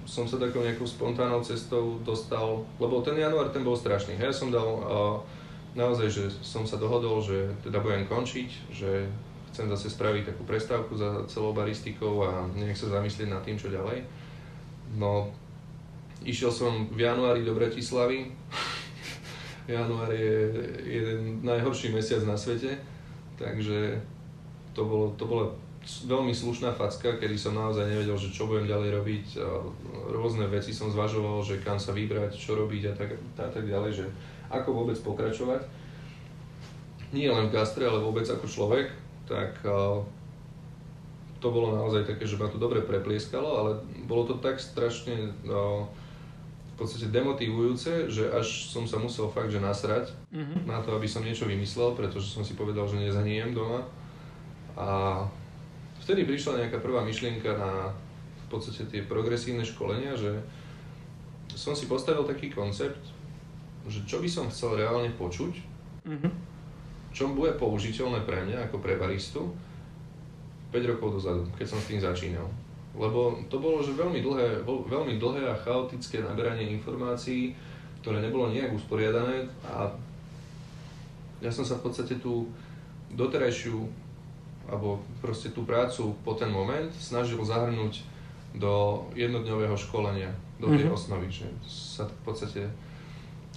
[0.10, 4.18] som sa takou nejakou spontánnou cestou dostal, lebo ten január ten bol strašný.
[4.18, 4.70] Hej, ja som dal
[5.78, 9.08] naozaj, že som sa dohodol, že teda budem končiť, že
[9.52, 13.68] chcem zase spraviť takú prestávku za celou baristikou a nech sa zamyslieť nad tým, čo
[13.68, 14.04] ďalej.
[14.96, 15.32] No,
[16.24, 18.32] išiel som v januári do Bratislavy.
[19.72, 20.52] Január je
[20.84, 22.76] jeden najhorší mesiac na svete,
[23.40, 23.96] takže
[24.76, 25.48] to bolo, to bola
[25.82, 29.26] veľmi slušná facka, kedy som naozaj nevedel, že čo budem ďalej robiť.
[29.42, 29.48] A
[30.14, 33.92] rôzne veci som zvažoval, že kam sa vybrať, čo robiť a tak, a tak ďalej,
[34.04, 34.06] že
[34.54, 35.66] ako vôbec pokračovať.
[37.12, 38.94] Nie len v gastre, ale vôbec ako človek.
[39.26, 39.66] Tak
[41.42, 43.72] to bolo naozaj také, že ma to dobre preplieskalo, ale
[44.06, 45.90] bolo to tak strašne no,
[46.82, 50.66] podstate demotivujúce, že až som sa musel fakt, že nasrať mm-hmm.
[50.66, 53.86] na to, aby som niečo vymyslel, pretože som si povedal, že nezanijem doma.
[54.74, 55.22] A
[56.02, 57.94] vtedy prišla nejaká prvá myšlienka na
[58.50, 60.42] v podstate tie progresívne školenia, že
[61.54, 63.00] som si postavil taký koncept,
[63.88, 65.54] že čo by som chcel reálne počuť,
[66.02, 66.30] Mhm.
[67.14, 69.54] čo bude použiteľné pre mňa ako pre baristu
[70.74, 72.48] 5 rokov dozadu, keď som s tým začínal.
[72.92, 77.56] Lebo to bolo že veľmi dlhé, veľmi dlhé a chaotické naberanie informácií,
[78.04, 79.88] ktoré nebolo nejak usporiadané a
[81.40, 82.52] ja som sa v podstate tú
[83.16, 83.82] doterajšiu
[84.70, 88.04] alebo proste tú prácu po ten moment snažil zahrnúť
[88.54, 90.94] do jednodňového školenia, do tej Mhm.
[90.94, 92.62] osnovy, že sa v podstate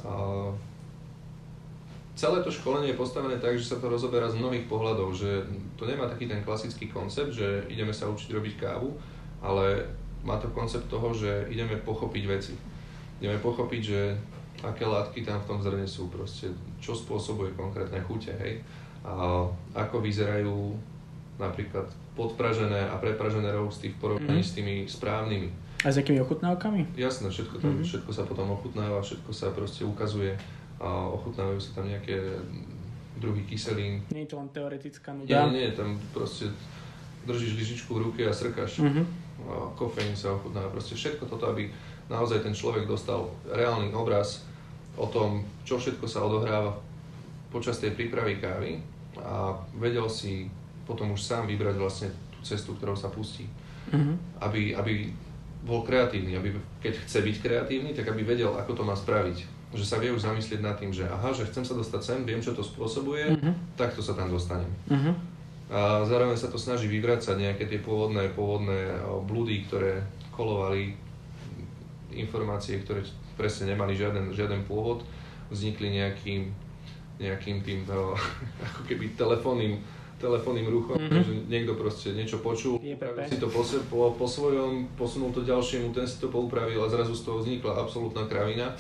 [0.07, 0.51] a,
[2.15, 5.43] celé to školenie je postavené tak, že sa to rozoberá z mnohých pohľadov, že
[5.75, 8.95] to nemá taký ten klasický koncept, že ideme sa učiť robiť kávu,
[9.45, 9.85] ale
[10.25, 12.57] má to koncept toho, že ideme pochopiť veci.
[13.21, 14.01] Ideme pochopiť, že
[14.65, 16.49] aké látky tam v tom zrne sú, proste,
[16.81, 18.65] čo spôsobuje konkrétne chute, hej.
[19.05, 19.45] A
[19.77, 20.73] ako vyzerajú
[21.37, 24.47] napríklad podpražené a prepražené roasty v porovnaní Mhm.
[24.47, 25.49] s tými správnymi.
[25.85, 26.97] A s akými ochutnávkami?
[26.97, 27.85] Jasné, všetko, tam, Mhm.
[27.85, 30.33] všetko sa potom ochutnáva, všetko sa proste ukazuje
[30.81, 32.17] a ochutnávajú sa tam nejaké
[33.15, 34.01] druhy kyselín.
[34.09, 35.53] Nie je to len teoretická Nie, nuda.
[35.53, 36.49] nie, tam proste
[37.23, 38.81] držíš lyžičku v ruke a srkáš.
[38.81, 39.05] Mhm.
[39.75, 41.69] Kofeín sa ochutnáva, proste všetko toto, aby
[42.07, 44.45] naozaj ten človek dostal reálny obraz
[44.95, 46.77] o tom, čo všetko sa odohráva
[47.49, 48.79] počas tej prípravy kávy
[49.17, 50.51] a vedel si
[50.85, 53.47] potom už sám vybrať vlastne tú cestu, ktorou sa pustí
[53.85, 54.41] Mhm.
[54.41, 55.13] aby, aby
[55.61, 59.45] bol kreatívny, aby keď chce byť kreatívny, tak aby vedel, ako to má spraviť.
[59.73, 62.41] Že sa vie už zamyslieť nad tým, že aha, že chcem sa dostať sem, viem,
[62.41, 63.77] čo to spôsobuje, Mhm.
[63.77, 64.69] takto sa tam dostanem.
[64.89, 65.13] Mhm.
[65.73, 70.93] A zároveň sa to snaží vyvracať nejaké tie pôvodné, pôvodné o, blúdy, ktoré kolovali,
[72.13, 73.01] informácie, ktoré
[73.35, 75.03] presne nemali žiaden, žiaden pôvod,
[75.49, 76.53] vznikli nejakým,
[77.17, 78.13] nejakým tým o,
[78.69, 79.81] ako keby telefónnym,
[80.21, 81.09] telefónnym ruchom, Mhm.
[81.11, 81.25] mm-hmm.
[81.25, 82.79] že niekto proste niečo počul,
[83.27, 87.17] si to po, po, po svojom, posunul to ďalšiemu, ten si to poupravil a zrazu
[87.17, 88.73] z toho vznikla absolútna kravina.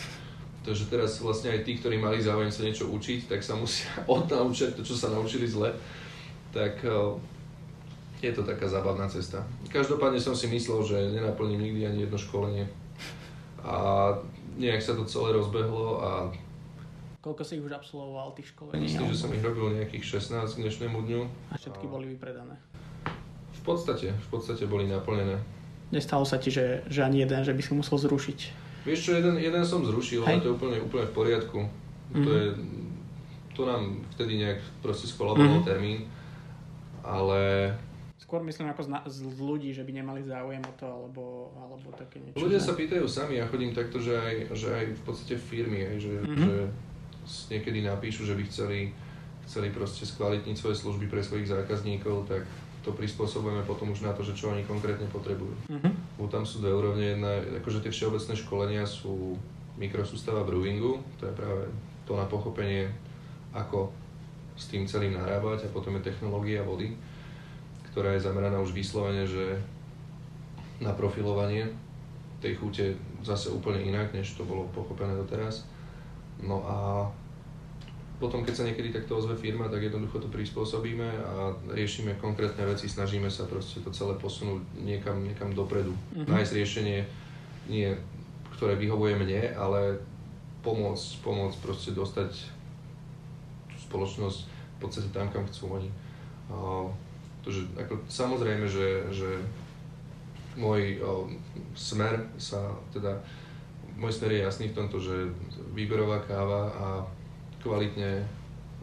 [0.64, 4.76] Takže teraz vlastne aj tí, ktorí mali záujem sa niečo učiť, tak sa musia odnaučiť
[4.76, 5.72] to, čo sa naučili zle.
[6.54, 7.18] Tak o,
[8.22, 9.42] je to taká zábavná cesta.
[9.68, 12.64] Každopádne som si myslel, že nenaplním nikdy ani jedno školenie.
[13.60, 13.74] A
[14.54, 16.10] nejak sa to celé rozbehlo a
[17.18, 18.84] Koľko si ich už absolvoval tých školení?
[18.84, 21.20] myslím, že som ich robil nejakých 16 k dnešnému dňu.
[21.50, 22.52] A všetky boli vypredané.
[23.54, 25.40] V podstate, v podstate boli naplnené.
[25.88, 28.38] Nestalo sa ti, že, že ani jeden, že by si musel zrušiť.
[28.84, 31.60] Vieš čo, jeden, jeden som zrušil, ale to je úplne, úplne v poriadku.
[32.12, 32.28] To, Mhm.
[32.30, 32.46] je,
[33.50, 35.66] to nám vtedy nejak proste skolaboval Mhm.
[35.66, 36.04] termín,
[37.04, 37.70] ale
[38.16, 41.92] Skôr myslím ako z, na, z ľudí, že by nemali záujem o to, alebo, alebo
[41.92, 42.40] také niečo.
[42.40, 46.08] ľudia sa pýtajú sami, ja chodím takto, že aj, že aj v podstate firmy, hej,
[46.08, 46.40] že, Mhm.
[46.40, 46.54] že
[47.52, 48.80] niekedy napíšu, že by chceli,
[49.44, 52.48] chceli proste skvalitniť svoje služby pre svojich zákazníkov, tak
[52.80, 55.52] to prispôsobujeme potom už na to, že čo oni konkrétne potrebujú.
[55.68, 55.90] Mhm.
[56.16, 57.28] Bo tam sú dve úrovne, jedna,
[57.60, 59.36] akože tie všeobecné školenia sú
[59.76, 61.68] mikrosústava brewingu, to je práve
[62.04, 62.88] to na pochopenie,
[63.52, 63.92] ako
[64.54, 66.94] s tým celým narábať a potom je technológia vody,
[67.90, 69.58] ktorá je zameraná už vyslovene, že
[70.82, 71.70] na profilovanie
[72.42, 72.84] tej chute
[73.24, 75.64] zase úplne inak, než to bolo pochopené doteraz.
[76.44, 77.08] No a
[78.20, 82.86] potom, keď sa niekedy takto ozve firma, tak jednoducho to prispôsobíme a riešime konkrétne veci,
[82.86, 85.96] snažíme sa proste to celé posunúť niekam, niekam dopredu.
[86.14, 86.30] Mhm.
[86.30, 86.98] Nájsť riešenie,
[87.66, 87.90] nie,
[88.54, 89.98] ktoré vyhovuje mne, ale
[90.62, 92.30] pomôcť, pomôcť proste dostať
[93.94, 95.90] spoločnosť v podstate tam, kam chcú oni.
[96.50, 96.90] A,
[97.46, 99.38] takže ako, samozrejme, že, že
[100.58, 101.30] môj o,
[101.78, 103.14] smer sa teda
[103.94, 105.30] môj smer je jasný v tomto, že
[105.70, 106.86] výberová káva a
[107.62, 108.26] kvalitne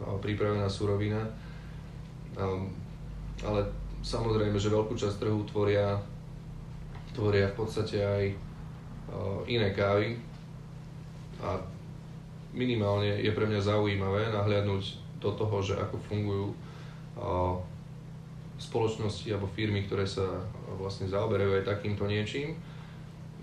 [0.00, 1.20] o, pripravená surovina,
[3.44, 3.60] ale
[4.00, 6.00] samozrejme, že veľkú časť trhu tvoria,
[7.12, 8.24] tvoria v podstate aj
[9.44, 10.16] iné kávy
[11.44, 11.60] a
[12.56, 16.46] minimálne je pre mňa zaujímavé nahliadnúť do toho, že ako fungujú
[17.14, 17.62] o,
[18.58, 20.42] spoločnosti alebo firmy, ktoré sa
[20.78, 22.58] vlastne zaoberajú aj takýmto niečím.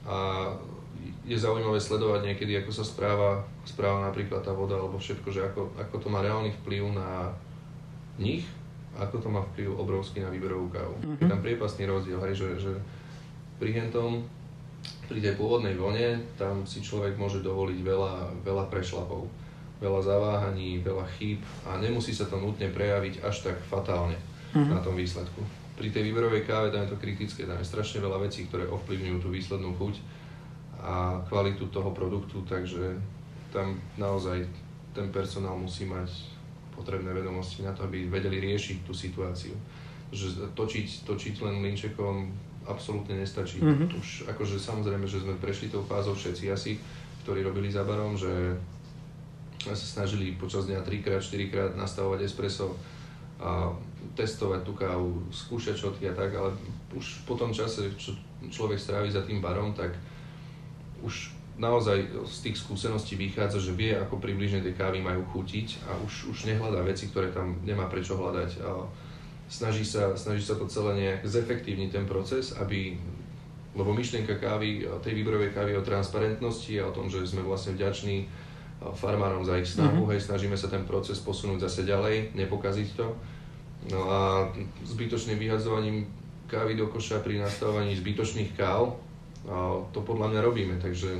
[0.03, 0.47] A
[1.23, 5.71] je zaujímavé sledovať niekedy, ako sa správa, správa napríklad tá voda alebo všetko, že ako,
[5.79, 7.31] ako to má reálny vplyv na
[8.19, 8.43] nich,
[8.97, 10.95] ako to má vplyv obrovský na výberovú kávu.
[10.99, 11.17] Mhm.
[11.23, 12.73] Je tam priepasný rozdiel, hej, že, že
[13.59, 14.23] pri hentom,
[15.11, 18.13] pri tej pôvodnej vlne, tam si človek môže dovoliť veľa,
[18.43, 19.27] veľa prešlapov,
[19.79, 24.15] veľa zaváhaní, veľa chýb a nemusí sa to nutne prejaviť až tak fatálne
[24.49, 24.73] Mhm.
[24.75, 25.45] na tom výsledku.
[25.77, 29.17] Pri tej výberovej káve tam je to kritické, tam je strašne veľa vecí, ktoré ovplyvňujú
[29.23, 29.95] tú výslednú chuť
[30.81, 32.97] a kvalitu toho produktu, takže
[33.53, 34.43] tam naozaj
[34.91, 36.09] ten personál musí mať
[36.75, 39.53] potrebné vedomosti na to, aby vedeli riešiť tú situáciu.
[40.09, 42.31] Že točiť, točiť len linčekom
[42.65, 43.61] absolútne nestačí.
[43.61, 43.95] Mhm.
[43.95, 46.75] Už akože samozrejme, že sme prešli tou fázou všetci asi,
[47.23, 48.27] ktorí robili za barom, že
[49.59, 52.79] sme sa snažili počas dňa 3 4 krát nastavovať espresso
[53.39, 53.71] a
[54.15, 56.51] testovať tú kávu, skúšať šotky a tak, ale
[56.91, 58.15] už po tom čase, čo
[58.51, 59.95] človek strávi za tým barom, tak
[60.99, 65.99] už naozaj z tých skúseností vychádza, že vie, ako približne tie kávy majú chutiť a
[66.03, 68.63] už, už nehľadá veci, ktoré tam nemá prečo hľadať.
[68.63, 68.87] A
[69.51, 72.95] snaží sa, snaží sa to celé nejak zefektívniť ten proces, aby
[73.77, 78.25] lebo myšlienka kávy, tej výberovej kávy o transparentnosti a o tom, že sme vlastne vďační
[78.79, 80.11] farmárom za ich snahu, mm-hmm.
[80.15, 83.07] hej, snažíme sa ten proces posunúť zase ďalej, nepokaziť to.
[83.91, 84.19] No a
[84.87, 86.07] zbytočným vyhadzovaním
[86.47, 88.95] kávy do koša pri nastavovaní zbytočných káv,
[89.95, 91.15] to podľa mňa robíme, takže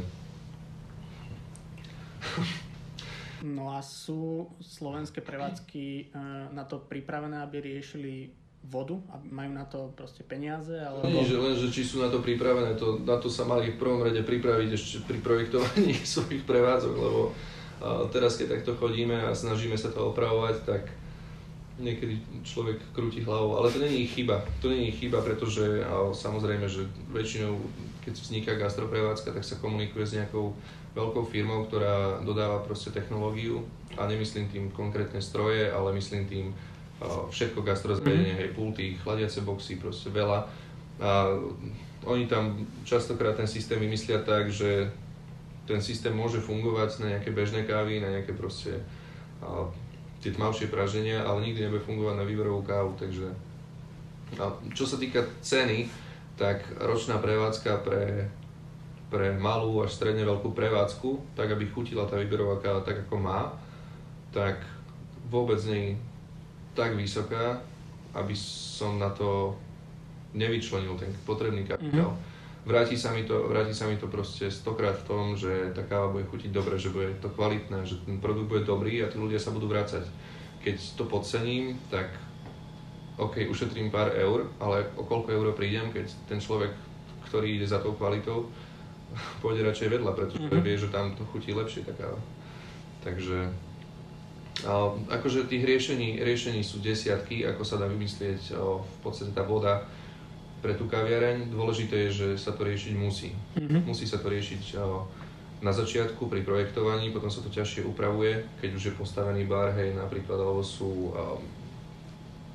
[3.40, 6.04] No a sú slovenské prevádzky e,
[6.52, 8.36] na to pripravené, aby riešili
[8.68, 10.76] vodu a majú na to proste peniaze?
[10.76, 11.08] Alebo...
[11.08, 13.80] Nie, že len, že či sú na to pripravené, to, na to sa mali v
[13.80, 17.32] prvom rade pripraviť ešte pri projektovaní svojich prevádzok, lebo
[18.12, 20.84] teraz keď takto chodíme a snažíme sa to opravovať, tak
[21.80, 24.44] niekedy človek krúti hlavou, ale to není chyba.
[24.60, 25.80] To není chyba, pretože
[26.12, 27.56] samozrejme, že väčšinou,
[28.04, 30.52] keď vzniká gastroprevádzka, tak sa komunikuje s nejakou
[30.92, 33.64] veľkou firmou, ktorá dodáva proste technológiu
[33.96, 36.46] a nemyslím tým konkrétne stroje, ale myslím tým
[37.08, 38.40] všetko gastrozariadenie, mm.
[38.44, 40.44] hej, pulty, chladiace boxy, proste veľa.
[41.00, 41.32] A
[42.04, 44.92] oni tam častokrát ten systém vymyslia tak, že
[45.64, 48.84] ten systém môže fungovať na nejaké bežné kávy, na nejaké proste
[50.20, 53.32] tie tmavšie praženia, ale nikdy nebude fungovať na výberovú kávu, takže
[54.38, 55.90] a čo sa týka ceny,
[56.36, 58.30] tak ročná prevádzka pre,
[59.10, 63.50] pre malú až stredne veľkú prevádzku, tak aby chutila tá výberová káva tak ako má,
[64.30, 64.62] tak
[65.32, 65.98] vôbec nie
[66.80, 67.60] tak vysoká,
[68.16, 68.32] aby
[68.80, 69.52] som na to
[70.32, 72.16] nevyčlenil ten potrebný kapitál.
[72.16, 72.40] Mm-hmm
[72.70, 76.14] vráti sa mi to, vráti sa mi to proste stokrát v tom, že tá káva
[76.14, 79.42] bude chutiť dobre, že bude to kvalitné, že ten produkt bude dobrý a tí ľudia
[79.42, 80.04] sa budú vrácať.
[80.62, 82.12] Keď to podcením, tak
[83.18, 86.72] OK, ušetrím pár eur, ale o koľko eur prídem, keď ten človek,
[87.28, 88.48] ktorý ide za tou kvalitou,
[89.44, 90.64] pôjde radšej vedľa, pretože mm-hmm.
[90.64, 92.20] vie, že tam to chutí lepšie tá káva.
[93.00, 93.48] Takže
[95.08, 99.88] akože tých riešení, riešení sú desiatky, ako sa dá vymyslieť v podstate tá voda,
[100.60, 101.52] pre tú kaviareň.
[101.56, 103.32] Dôležité je, že sa to riešiť musí.
[103.56, 103.88] Mm-hmm.
[103.88, 104.76] Musí sa to riešiť
[105.60, 109.92] na začiatku pri projektovaní, potom sa to ťažšie upravuje, keď už je postavený bar, hej,
[109.92, 111.44] napríklad, alebo sú um,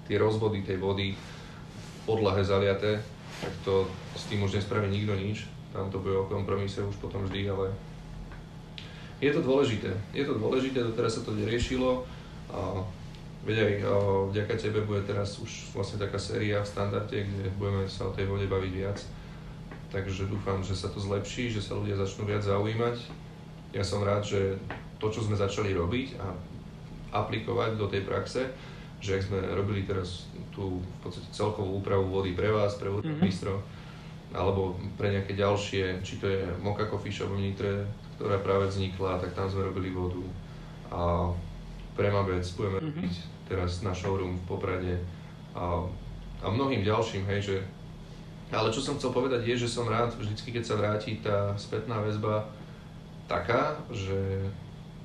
[0.09, 3.05] tie rozvody tej vody v podlahe zaliaté,
[3.45, 3.85] tak to
[4.17, 5.45] s tým už nespraví nikto nič.
[5.77, 7.77] Tam to bude o kompromise už potom vždy, ale
[9.25, 9.91] je to dôležité.
[10.13, 12.05] Je to dôležité, doteraz sa to neriešilo.
[13.45, 13.75] Veď aj
[14.33, 18.29] vďaka tebe bude teraz už vlastne taká séria v standarde, kde budeme sa o tej
[18.29, 19.01] vode baviť viac.
[19.93, 22.97] Takže dúfam, že sa to zlepší, že sa ľudia začnú viac zaujímať.
[23.73, 24.61] Ja som rád, že
[25.01, 26.27] to, čo sme začali robiť a
[27.15, 28.49] aplikovať do tej praxe,
[28.99, 33.23] že ak sme robili teraz tú v podstate celkovú úpravu vody pre vás, pre mm-hmm.
[33.23, 33.61] bistro,
[34.35, 39.19] alebo pre nejaké ďalšie, či to je Moka Coffee Shop v Nitre, ktorá práve vznikla,
[39.19, 40.23] tak tam sme robili vodu.
[40.95, 41.31] A
[41.95, 42.95] pre Mabec budeme mm-hmm.
[42.95, 43.15] robiť
[43.47, 44.95] teraz na showroom v Poprade
[45.55, 45.85] a,
[46.43, 47.57] a mnohým ďalším, hej, že
[48.55, 51.99] ale čo som chcel povedať je, že som rád vždycky, keď sa vráti tá spätná
[51.99, 52.47] väzba
[53.27, 54.47] taká, že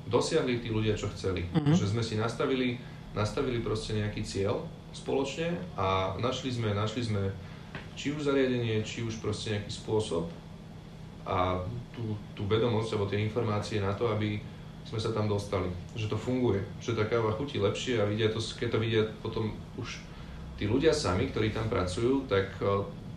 [0.05, 1.49] dosiahli tí ľudia, čo chceli.
[1.49, 1.73] Mm-hmm.
[1.73, 2.77] Že sme si nastavili,
[3.17, 7.33] nastavili proste nejaký cieľ spoločne a našli sme, našli sme
[7.93, 10.29] či už zariadenie, či už proste nejaký spôsob
[11.29, 11.61] a
[11.93, 14.41] tú, tú vedomosť alebo tie informácie na to, aby
[14.89, 18.41] sme sa tam dostali, že to funguje, že tá káva chutí lepšie a vidia to,
[18.41, 20.01] keď to vidia potom už
[20.57, 22.65] tí ľudia sami, ktorí tam pracujú, tak e,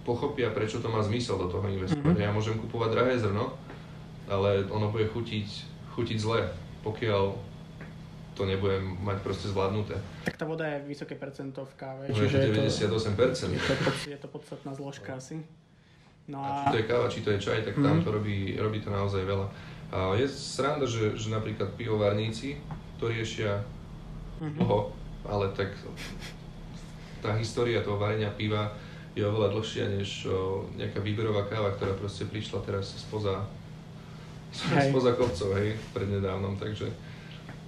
[0.05, 2.05] pochopia, prečo to má zmysel do toho investovať.
[2.05, 2.29] Mm-hmm.
[2.29, 3.57] Ja môžem kupovať drahé zrno,
[4.29, 5.49] ale ono bude chutiť,
[5.97, 6.53] chutiť zle,
[6.85, 7.33] pokiaľ
[8.33, 9.97] to nebudem mať proste zvládnuté.
[10.29, 12.05] Tak tá voda je vysoké percento v káve.
[12.09, 13.53] No, čiže 98%.
[13.53, 13.75] Je to,
[14.09, 15.41] je to podstatná zložka asi.
[16.31, 16.47] No a...
[16.47, 18.05] a či to je káva, či to je čaj, tak tam mm-hmm.
[18.07, 19.47] to robí, robí to naozaj veľa.
[19.93, 22.63] A je sranda, že, že napríklad pivovarníci
[22.97, 23.61] to riešia
[24.39, 24.63] mm-hmm.
[24.63, 24.95] dlho,
[25.27, 25.75] ale tak
[27.23, 28.75] tá história toho varenia piva
[29.13, 33.45] je oveľa dlhšia než o, nejaká výberová káva, ktorá proste prišla teraz spoza,
[34.89, 36.89] spoza kopcov, hej, prednedávnom, takže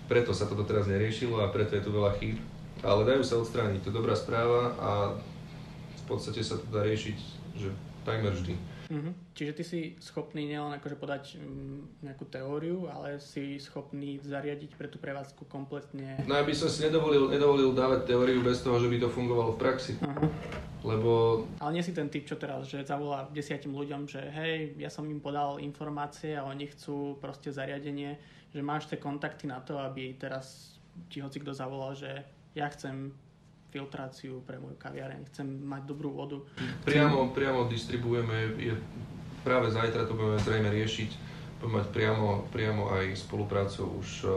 [0.08, 2.40] preto sa toto teraz neriešilo a preto je tu veľa chýb.
[2.80, 4.90] Ale dajú sa odstrániť, to je dobrá správa a
[6.00, 7.16] v podstate sa to dá riešiť,
[7.56, 7.68] že
[8.04, 8.54] takmer vždy.
[8.84, 9.14] Mm-hmm.
[9.32, 14.92] Čiže ty si schopný nielen akože podať um, nejakú teóriu, ale si schopný zariadiť pre
[14.92, 16.20] tú prevádzku kompletne...
[16.28, 19.56] No ja by som si nedovolil, nedovolil dávať teóriu bez toho, že by to fungovalo
[19.56, 19.96] v praxi.
[19.98, 20.28] Uh-huh.
[20.84, 21.10] Lebo...
[21.64, 25.08] Ale nie si ten typ, čo teraz, že zavolá desiatim ľuďom, že hej, ja som
[25.08, 28.20] im podal informácie a oni chcú proste zariadenie,
[28.52, 30.76] že máš tie kontakty na to, aby teraz
[31.08, 33.16] ti hoci kto zavolal, že ja chcem
[33.74, 36.38] filtráciu pre moju kaviareň, chcem mať dobrú vodu.
[36.86, 38.78] Priamo, priamo distribuujeme, je,
[39.42, 41.10] práve zajtra to budeme zrejme riešiť,
[41.58, 44.30] budeme mať priamo, priamo aj spoluprácu už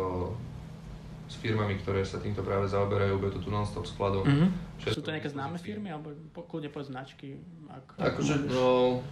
[1.28, 4.24] s firmami, ktoré sa týmto práve zaoberajú, bude to tu non-stop skladom.
[4.24, 4.50] Mm-hmm.
[4.96, 7.36] Sú to nejaké známe firmy, alebo kľudne povedz značky?
[7.68, 9.04] Ak, akože, no,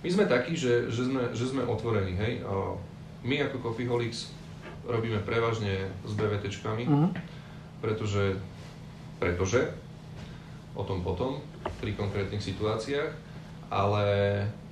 [0.00, 2.40] my sme takí, že, že, sme, že sme otvorení, hej.
[3.24, 4.32] My ako Coffeeholics
[4.88, 7.10] robíme prevažne s BVTčkami, mm-hmm.
[7.84, 8.40] pretože,
[9.18, 9.70] pretože,
[10.74, 11.40] o tom potom,
[11.80, 13.10] pri konkrétnych situáciách,
[13.70, 14.06] ale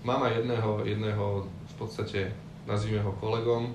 [0.03, 2.21] mám aj jedného, jedného v podstate,
[2.67, 3.75] nazvime ho kolegom,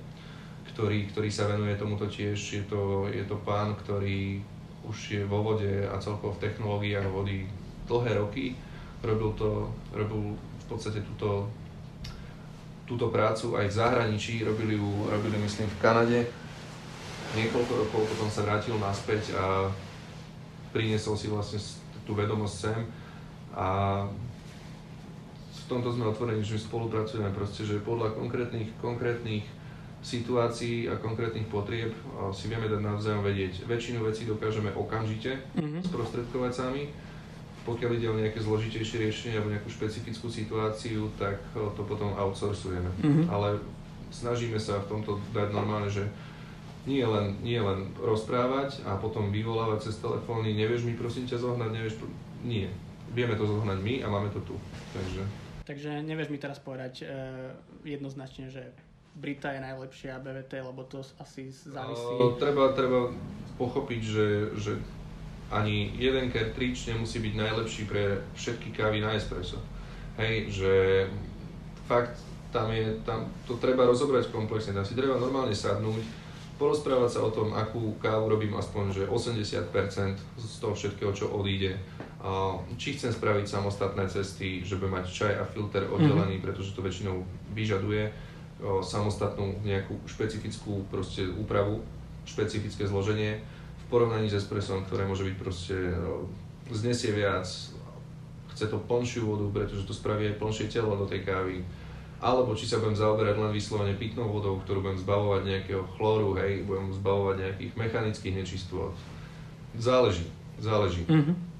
[0.72, 2.38] ktorý, ktorý sa venuje tomuto tiež.
[2.38, 4.44] Je to, je to pán, ktorý
[4.86, 7.50] už je vo vode a celkovo v technológiách vody
[7.90, 8.56] dlhé roky.
[9.04, 11.50] Robil, to, robil v podstate túto,
[12.88, 16.20] túto prácu aj v zahraničí, robili ju, robili myslím v Kanade
[17.36, 19.68] niekoľko rokov, potom sa vrátil naspäť a
[20.78, 21.58] priniesol si vlastne
[22.06, 22.80] tú vedomosť sem
[23.58, 23.68] a
[25.50, 29.44] v tomto sme otvorení, že spolupracujeme proste, že podľa konkrétnych, konkrétnych
[30.06, 31.92] situácií a konkrétnych potrieb
[32.32, 33.66] si vieme dať navzájom vedieť.
[33.66, 35.82] Väčšinu vecí dokážeme okamžite mm-hmm.
[35.90, 36.88] sprostredkovať sami.
[37.68, 42.88] Pokiaľ ide o nejaké zložitejšie riešenie alebo nejakú špecifickú situáciu, tak to potom outsourcujeme.
[43.04, 43.26] Mm-hmm.
[43.28, 43.60] Ale
[44.08, 46.08] snažíme sa v tomto dať normálne, že
[46.88, 51.70] nie len, nie len rozprávať a potom vyvolávať cez telefóny, nevieš mi prosím ťa zohnať,
[51.76, 52.00] nevieš,
[52.48, 52.72] nie.
[53.12, 54.56] Vieme to zohnať my a máme to tu.
[54.96, 55.22] Takže...
[55.68, 57.06] Takže nevieš mi teraz povedať e,
[57.84, 58.72] jednoznačne, že
[59.18, 62.08] Brita je najlepšia BVT, lebo to asi závisí.
[62.22, 63.10] Uh, treba, treba
[63.58, 64.72] pochopiť, že, že
[65.50, 69.58] ani jeden cartridge nemusí byť najlepší pre všetky kávy na espresso.
[70.22, 70.74] Hej, že
[71.90, 72.22] fakt
[72.54, 76.00] tam je, tam to treba rozobrať komplexne, tam si treba normálne sadnúť,
[76.58, 79.72] porozprávať sa o tom, akú kávu robím aspoň, že 80%
[80.38, 81.78] z toho všetkého, čo odíde.
[82.76, 86.46] Či chcem spraviť samostatné cesty, že budem mať čaj a filter oddelený, mm-hmm.
[86.46, 87.22] pretože to väčšinou
[87.54, 88.10] vyžaduje
[88.82, 91.86] samostatnú nejakú špecifickú proste úpravu,
[92.26, 93.38] špecifické zloženie
[93.78, 95.78] v porovnaní s espressom, ktoré môže byť proste
[96.74, 97.46] znesie viac,
[98.52, 101.62] chce to plnšiu vodu, pretože to spraví aj plnšie telo do tej kávy,
[102.18, 106.66] alebo či sa budem zaoberať len vyslovene pitnou vodou, ktorú budem zbavovať nejakého chlóru, hej,
[106.66, 108.94] budem zbavovať nejakých mechanických nečistôt.
[109.78, 110.26] Záleží,
[110.58, 111.06] záleží.
[111.06, 111.58] Mm-hmm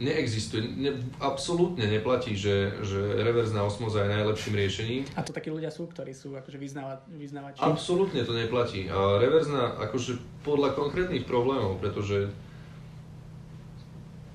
[0.00, 5.02] neexistuje, ne, absolútne neplatí, že, že reverzná osmoza je najlepším riešením.
[5.12, 7.60] A to takí ľudia sú, ktorí sú akože vyznávači?
[7.60, 8.88] Absolútne to neplatí.
[8.88, 12.32] A reverzná, akože podľa konkrétnych problémov, pretože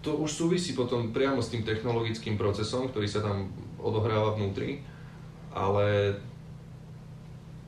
[0.06, 3.50] to už súvisí potom priamo s tým technologickým procesom, ktorý sa tam
[3.82, 4.86] odohráva vnútri,
[5.56, 6.20] ale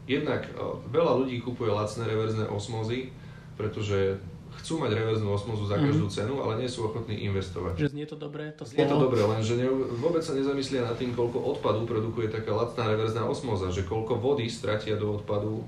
[0.07, 0.43] jednak
[0.91, 3.15] veľa ľudí kupuje lacné reverzné osmozy,
[3.55, 4.19] pretože
[4.61, 6.13] chcú mať reverznú osmozu za každú mm.
[6.13, 7.77] cenu, ale nie sú ochotní investovať.
[7.77, 8.75] Že znie to dobre, to slovo.
[8.75, 9.69] Znie to dobre, lenže ne,
[10.01, 14.49] vôbec sa nezamyslia nad tým, koľko odpadu produkuje taká lacná reverzná osmoza, že koľko vody
[14.49, 15.61] stratia do odpadu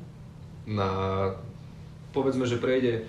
[0.65, 0.89] na,
[2.11, 3.05] povedzme, že prejde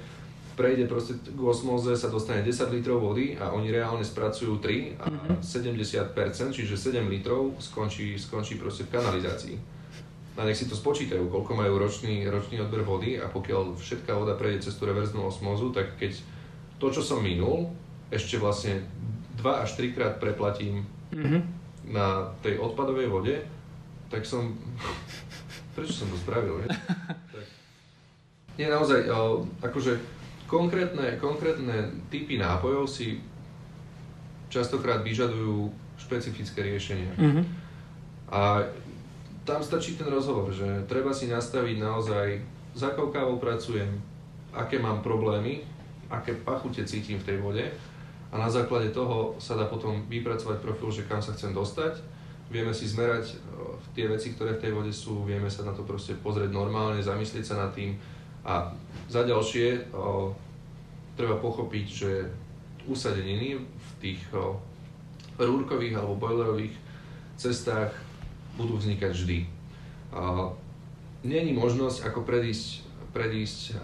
[0.60, 5.04] prejde proste k osmoze, sa dostane 10 litrov vody a oni reálne spracujú 3 a
[5.08, 5.40] mm-hmm.
[5.40, 9.56] 70%, čiže 7 litrov skončí, skončí proste v kanalizácii
[10.40, 14.32] a nech si to spočítajú, koľko majú ročný, ročný odber vody a pokiaľ všetká voda
[14.32, 16.16] prejde cez tú reverznú osmozu, tak keď
[16.80, 17.68] to, čo som minul,
[18.08, 18.80] ešte vlastne
[19.36, 21.40] 2 až 3 krát preplatím mm-hmm.
[21.92, 23.36] na tej odpadovej vode,
[24.08, 24.56] tak som...
[25.76, 26.64] Prečo som to spravil?
[28.56, 29.06] Nie, naozaj,
[29.60, 30.19] akože
[30.50, 33.22] konkrétne, konkrétne typy nápojov si
[34.50, 37.14] častokrát vyžadujú špecifické riešenie.
[37.14, 37.44] Mm-hmm.
[38.34, 38.66] A
[39.46, 42.26] tam stačí ten rozhovor, že treba si nastaviť naozaj,
[42.74, 44.02] za akou kávou pracujem,
[44.50, 45.62] aké mám problémy,
[46.10, 47.64] aké pachute cítim v tej vode
[48.30, 52.02] a na základe toho sa dá potom vypracovať profil, že kam sa chcem dostať.
[52.50, 53.38] Vieme si zmerať
[53.94, 57.46] tie veci, ktoré v tej vode sú, vieme sa na to proste pozrieť normálne, zamyslieť
[57.46, 57.94] sa nad tým
[58.50, 58.74] a
[59.06, 60.34] za ďalšie o,
[61.14, 62.10] treba pochopiť, že
[62.90, 64.58] usadeniny v tých o,
[65.38, 66.74] rúrkových alebo boilerových
[67.38, 67.94] cestách
[68.60, 69.38] budú vznikať vždy.
[71.24, 72.84] Není možnosť ako predísť,
[73.16, 73.80] predísť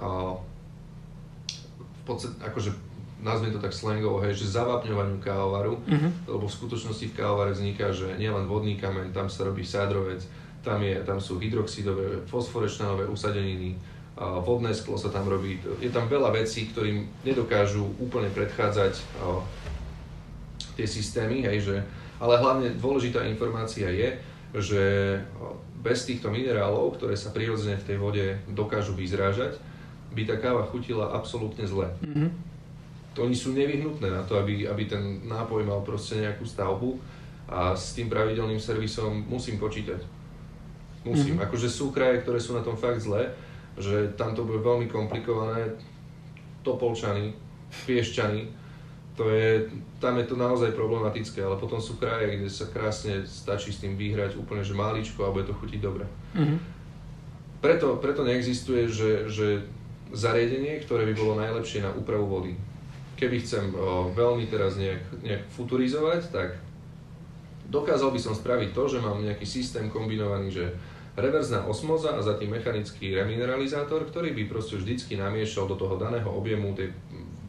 [1.80, 2.76] v podstate, akože
[3.24, 6.10] nazviem to tak slangovo, hej, že zavápňovaniu kávovaru, uh-huh.
[6.28, 10.20] lebo v skutočnosti v kávovare vzniká, že nielen vodný kameň, tam sa robí sádrovec,
[10.60, 13.80] tam, je, tam sú hydroxidové, fosforečnanové usadeniny,
[14.16, 15.60] vodné sklo sa tam robí.
[15.76, 18.94] Je tam veľa vecí, ktorým nedokážu úplne predchádzať
[20.76, 21.76] tie systémy, hej, že,
[22.16, 24.08] ale hlavne dôležitá informácia je,
[24.56, 24.82] že
[25.84, 29.60] bez týchto minerálov, ktoré sa prirodzene v tej vode dokážu vyzrážať,
[30.16, 31.92] by tá káva chutila absolútne zle.
[32.00, 32.28] Mm-hmm.
[33.16, 36.96] To oni sú nevyhnutné na to, aby, aby ten nápoj mal proste nejakú stavbu
[37.48, 40.00] a s tým pravidelným servisom musím počítať.
[41.04, 41.36] Musím.
[41.36, 41.46] Mm-hmm.
[41.48, 43.30] Akože sú kraje, ktoré sú na tom fakt zle,
[43.76, 45.76] že tam to bude veľmi komplikované.
[46.64, 47.32] Topolčany,
[47.86, 48.66] Piešťany,
[49.16, 49.64] to je,
[49.96, 53.96] tam je to naozaj problematické, ale potom sú kraje, kde sa krásne stačí s tým
[53.96, 56.04] vyhrať úplne, že máličko a bude to chutiť dobre.
[56.36, 56.58] Mm-hmm.
[57.64, 59.64] Preto, preto neexistuje, že, že
[60.12, 62.52] zariadenie, ktoré by bolo najlepšie na úpravu vody.
[63.16, 66.60] Keby chcem o, veľmi teraz nejak, nejak futurizovať, tak
[67.72, 70.64] dokázal by som spraviť to, že mám nejaký systém kombinovaný, že
[71.16, 76.28] reverzná osmoza a za tým mechanický remineralizátor, ktorý by proste vždycky namiešal do toho daného
[76.28, 76.92] objemu tej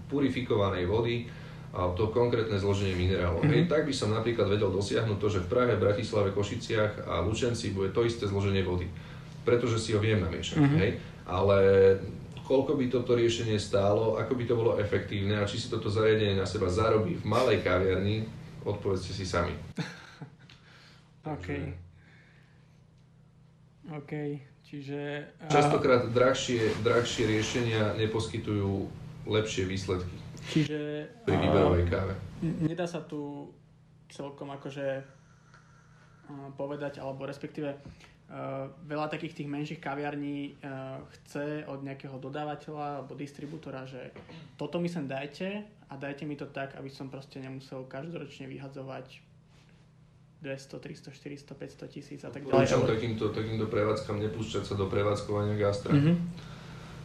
[0.08, 1.28] purifikovanej vody
[1.76, 3.44] a to konkrétne zloženie minerálov.
[3.44, 3.68] Mm-hmm.
[3.68, 7.76] Hej, tak by som napríklad vedel dosiahnuť to, že v Prahe, Bratislave, Košiciach a Lučenci
[7.76, 8.88] bude to isté zloženie vody,
[9.44, 10.58] pretože si ho viem namiešať.
[10.64, 10.80] Mm-hmm.
[10.80, 10.92] Hej?
[11.28, 11.58] Ale
[12.48, 16.40] koľko by toto riešenie stálo, ako by to bolo efektívne a či si toto zariadenie
[16.40, 18.24] na seba zarobí v malej kaviarni,
[18.64, 19.52] odpovedzte si sami.
[21.36, 21.87] OK.
[23.88, 24.12] OK,
[24.68, 25.32] čiže...
[25.48, 28.88] Častokrát drahšie, drahšie riešenia neposkytujú
[29.24, 30.16] lepšie výsledky.
[30.52, 31.08] Čiže...
[31.24, 32.14] Pri výberovej káve.
[32.44, 33.48] Nedá sa tu
[34.12, 35.04] celkom akože
[36.60, 43.16] povedať, alebo respektíve uh, veľa takých tých menších kaviarní uh, chce od nejakého dodávateľa alebo
[43.16, 44.12] distribútora, že
[44.60, 49.27] toto mi sem dajte a dajte mi to tak, aby som proste nemusel každoročne vyhadzovať
[50.42, 52.54] 200, 300, 400, 500 tisíc a tak ďalej.
[52.54, 55.98] Odporúčam takýmto, takýmto prevádzkam nepúšťať sa do prevádzkovania gastra.
[55.98, 56.16] Mm-hmm.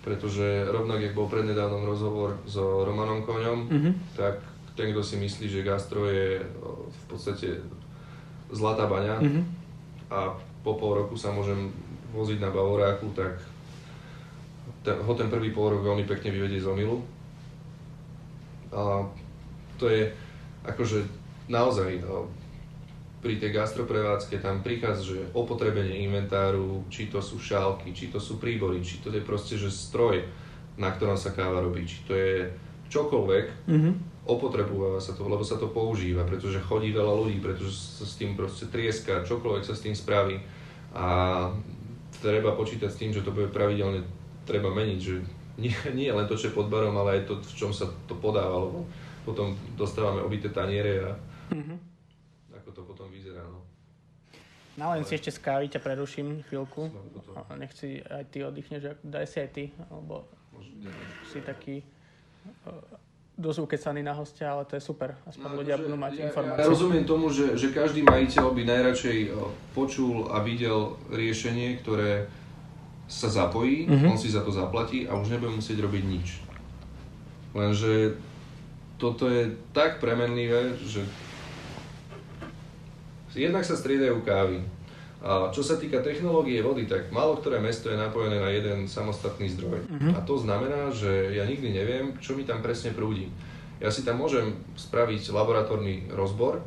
[0.04, 3.92] Pretože rovnak, jak bol prednedávnom rozhovor s Romanom Koňom, mm-hmm.
[4.18, 4.44] tak
[4.76, 6.44] ten, kto si myslí, že gastro je
[6.88, 7.60] v podstate
[8.52, 9.44] zlatá baňa mm-hmm.
[10.12, 11.72] a po pol roku sa môžem
[12.12, 13.40] voziť na Bavoráku, tak
[14.84, 17.00] ten, ho ten prvý pol rok veľmi pekne vyvedie z omilu.
[18.72, 19.08] A
[19.80, 20.12] to je
[20.68, 21.04] akože
[21.48, 22.04] naozaj
[23.22, 28.42] pri tej gastroprevádzke tam prichádza, že opotrebenie inventáru, či to sú šálky, či to sú
[28.42, 30.26] príbory, či to je proste, že stroj,
[30.74, 32.50] na ktorom sa káva robí, či to je
[32.90, 33.92] čokoľvek, mm-hmm.
[34.26, 38.34] opotrebováva sa to, lebo sa to používa, pretože chodí veľa ľudí, pretože sa s tým
[38.34, 40.42] proste trieska, čokoľvek sa s tým spraví
[40.90, 41.06] a
[42.18, 44.02] treba počítať s tým, že to bude pravidelne
[44.42, 45.14] treba meniť, že
[45.62, 48.18] nie, nie len to, čo je pod barom, ale aj to, v čom sa to
[48.18, 48.82] podáva, lebo
[49.22, 51.10] potom dostávame obité taniere a
[51.54, 51.91] mm-hmm
[54.72, 56.88] No len si ešte z kávy ťa preruším chvíľku.
[57.60, 60.24] Nech si aj ty oddychneš, daj si aj ty, lebo
[61.28, 61.84] si taký
[62.64, 62.80] uh,
[63.36, 65.12] dosť ukecaný na hostia, ale to je super.
[65.28, 66.64] Aspoň no, ľudia budú mať ja, informácie.
[66.64, 69.18] Ja rozumiem tomu, že, že každý majiteľ by najradšej
[69.76, 72.28] počul a videl riešenie, ktoré
[73.12, 74.08] sa zapojí, mm-hmm.
[74.08, 76.28] on si za to zaplatí a už nebude musieť robiť nič.
[77.52, 78.16] Lenže
[78.96, 81.04] toto je tak premenlivé, že
[83.32, 84.60] Jednak sa striedajú kávy.
[85.22, 89.46] A čo sa týka technológie vody, tak málo ktoré mesto je napojené na jeden samostatný
[89.54, 89.78] zdroj.
[89.86, 90.18] Uh-huh.
[90.18, 93.30] A to znamená, že ja nikdy neviem, čo mi tam presne prúdi.
[93.78, 96.58] Ja si tam môžem spraviť laboratórny rozbor,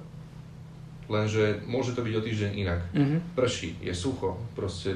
[1.11, 2.82] lenže môže to byť o týždeň inak.
[2.95, 3.20] Uh-huh.
[3.36, 4.95] Prší, je sucho, proste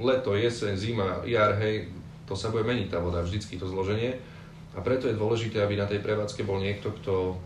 [0.00, 1.92] leto, jeseň, zima, jar, hej,
[2.24, 4.16] to sa bude meniť tá voda, vždycky to zloženie.
[4.72, 7.36] A preto je dôležité, aby na tej prevádzke bol niekto, kto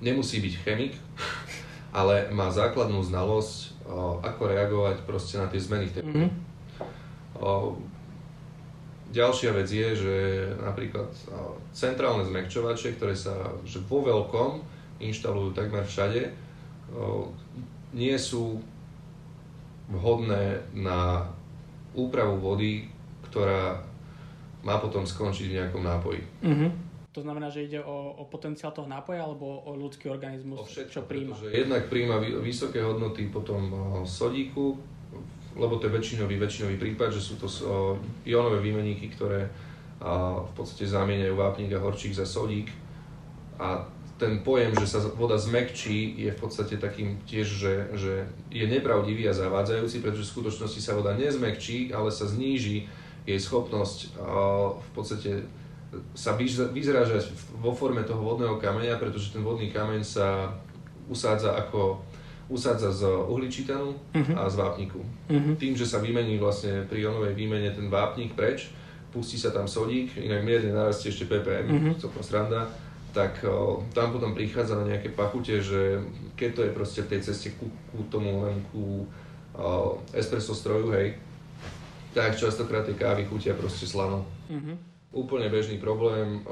[0.00, 0.96] nemusí byť chemik,
[1.90, 3.54] ale má základnú znalosť,
[3.86, 6.30] o, ako reagovať proste na tie zmeny v tej mm-hmm.
[7.42, 7.78] o,
[9.10, 10.14] Ďalšia vec je, že
[10.62, 13.34] napríklad o, centrálne zmekčovače, ktoré sa
[13.66, 14.62] že vo veľkom
[15.00, 16.28] inštalujú takmer všade,
[17.96, 18.60] nie sú
[19.90, 21.26] vhodné na
[21.94, 22.86] úpravu vody,
[23.30, 23.82] ktorá
[24.62, 26.22] má potom skončiť v nejakom nápoji.
[26.44, 26.70] Mm-hmm.
[27.10, 30.94] To znamená, že ide o, o potenciál toho nápoja alebo o ľudský organizmus, o všetko,
[30.94, 31.34] čo príjma?
[31.50, 33.66] jednak príjma vysoké hodnoty potom
[34.06, 34.78] sodíku,
[35.58, 37.50] lebo to je väčšinový, väčšinový prípad, že sú to
[38.22, 39.50] ionové výmeníky, ktoré
[40.46, 42.70] v podstate zamieňajú vápnik a horčík za sodík.
[43.58, 43.84] A
[44.16, 48.14] ten pojem, že sa voda zmekčí, je v podstate takým tiež, že, že
[48.52, 52.86] je nepravdivý a zavádzajúci, pretože v skutočnosti sa voda nezmekčí, ale sa zníži
[53.26, 54.16] jej schopnosť
[54.80, 55.44] v podstate
[56.14, 56.38] sa
[56.70, 60.54] vyzrážať vo forme toho vodného kameňa, pretože ten vodný kameň sa
[61.10, 61.98] usádza ako
[62.50, 64.34] usádza z uhličitanu uh-huh.
[64.34, 64.98] a z vápniku.
[65.30, 65.54] Uh-huh.
[65.54, 68.74] Tým, že sa vymení vlastne pri ionovej výmene ten vápnik preč,
[69.14, 71.94] pustí sa tam sodík, inak mierne narastie ešte ppm, uh-huh.
[72.02, 72.66] celkom sranda,
[73.14, 76.02] tak o, tam potom prichádza na nejaké pachute, že
[76.34, 79.06] keď to je proste v tej ceste ku, ku tomu len ku
[79.54, 81.18] o, espresso stroju, hej,
[82.14, 84.26] tak častokrát tie kávy chutia proste slano.
[84.50, 84.89] Mm-hmm.
[85.10, 86.46] Úplne bežný problém.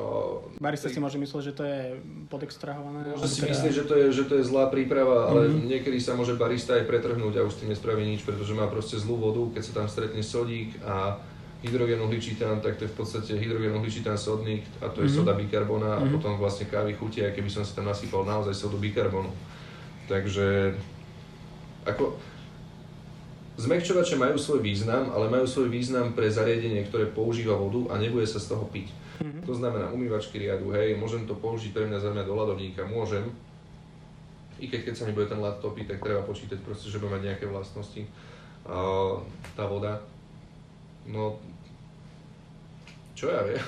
[0.59, 3.15] Barista si môže myslieť, že to je podextrahované.
[3.15, 3.55] Môže si teda...
[3.55, 5.71] myslieť, že to, je, že to je zlá príprava, ale mm-hmm.
[5.71, 8.99] niekedy sa môže barista aj pretrhnúť a už s tým nespraví nič, pretože má proste
[8.99, 11.23] zlú vodu, keď sa tam stretne sodík a
[11.63, 15.23] hydrogénuhličitán, tak to je v podstate hydrogénuhličitán sodník a to je mm-hmm.
[15.23, 16.15] soda bikarbona a mm-hmm.
[16.19, 19.31] potom vlastne kávy chutia, keby som si tam nasypal naozaj sodu bikarbonu.
[20.11, 20.75] Takže
[21.87, 22.19] ako,
[23.59, 28.25] zmekčovače majú svoj význam, ale majú svoj význam pre zariadenie, ktoré používa vodu a nebude
[28.25, 28.95] sa z toho piť.
[29.19, 29.43] Mm-hmm.
[29.45, 33.27] To znamená umývačky riadu, hej, môžem to použiť pre mňa mňa do ľadovníka, môžem.
[34.63, 37.15] I keď, keď sa mi bude ten ľad topiť, tak treba počítať proste, že bude
[37.15, 38.07] mať nejaké vlastnosti.
[38.67, 39.23] Uh,
[39.55, 40.03] tá voda,
[41.09, 41.41] No,
[43.17, 43.57] čo ja viem.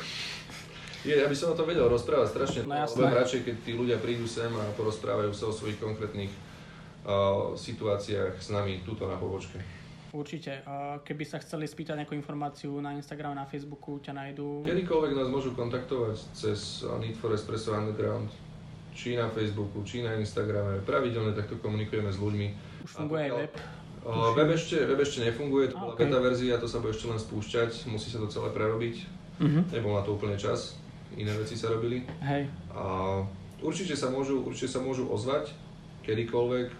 [1.09, 2.61] Je, ja by som o tom vedel rozprávať strašne.
[2.68, 7.57] No, Budem radšej, keď tí ľudia prídu sem a porozprávajú sa o svojich konkrétnych uh,
[7.57, 9.57] situáciách s nami tuto na pobočke.
[10.11, 10.66] Určite.
[11.06, 14.66] Keby sa chceli spýtať nejakú informáciu na Instagram, na Facebooku, ťa nájdú?
[14.66, 18.26] Kedykoľvek nás môžu kontaktovať cez Need for Espresso Underground,
[18.90, 20.82] či na Facebooku, či na Instagrame.
[20.82, 22.46] Pravidelne takto komunikujeme s ľuďmi.
[22.82, 23.54] Už funguje aj web?
[24.00, 26.08] Uh, web, ešte, web ešte nefunguje, to bola okay.
[26.08, 28.96] beta verzia, to sa bude ešte len spúšťať, musí sa to celé prerobiť.
[29.38, 29.61] Uh-huh.
[29.70, 30.80] Nebol na to úplne čas,
[31.20, 32.08] iné veci sa robili.
[32.24, 32.48] Hej.
[32.72, 33.20] A
[33.61, 35.52] určite sa môžu, určite sa môžu ozvať
[36.08, 36.72] kedykoľvek,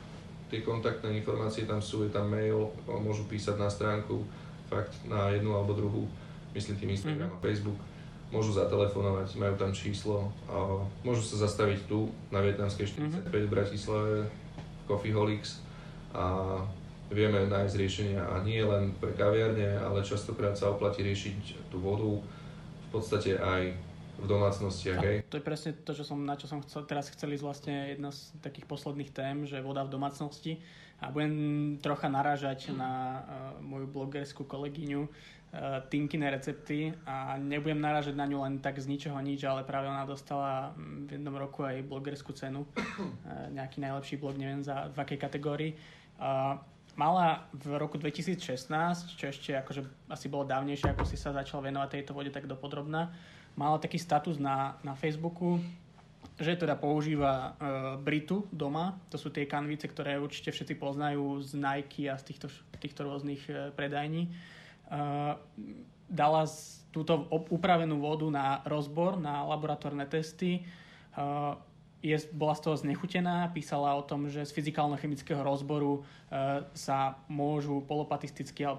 [0.51, 4.27] tie kontaktné informácie tam sú, je tam mail, môžu písať na stránku,
[4.67, 6.05] fakt na jednu alebo druhú,
[6.53, 7.41] myslím tým Instagram uh-huh.
[7.41, 7.79] a Facebook.
[8.31, 13.47] Môžu zatelefonovať, majú tam číslo a môžu sa zastaviť tu na Vietnamskej 45 uh-huh.
[13.47, 14.17] v Bratislave,
[14.87, 15.63] Coffee Holics
[16.15, 16.59] a
[17.11, 22.23] vieme nájsť riešenia a nie len pre kaviarne, ale častokrát sa oplatí riešiť tú vodu
[22.23, 23.89] v podstate aj
[24.21, 25.01] v domácnostiach.
[25.01, 25.16] Hej.
[25.33, 28.12] To je presne to, čo som, na čo som chcel, teraz chcel ísť vlastne jedna
[28.12, 30.61] z takých posledných tém, že voda v domácnosti.
[31.01, 33.25] A budem trocha narážať na uh,
[33.64, 39.16] moju blogerskú kolegyňu uh, Tinkine recepty a nebudem narážať na ňu len tak z ničoho
[39.25, 42.68] nič, ale práve ona dostala mm, v jednom roku aj blogerskú cenu.
[42.77, 45.73] Uh, nejaký najlepší blog, neviem za v akej kategórii.
[46.21, 46.61] Uh,
[47.01, 49.81] mala v roku 2016, čo ešte akože
[50.12, 53.09] asi bolo dávnejšie, ako si sa začal venovať tejto vode tak dopodrobná,
[53.59, 55.61] mala taký status na, na Facebooku,
[56.41, 57.49] že teda používa e,
[58.01, 62.49] Britu doma, to sú tie kanvice, ktoré určite všetci poznajú z Nike a z týchto,
[62.81, 64.25] týchto rôznych e, predajní.
[64.25, 64.31] E,
[66.09, 70.59] dala z, túto upravenú vodu na rozbor, na laboratórne testy.
[70.59, 70.63] E,
[72.01, 77.85] je, bola z toho znechutená, písala o tom, že z fyzikálno-chemického rozboru e, sa môžu
[77.85, 78.73] polopatisticky e,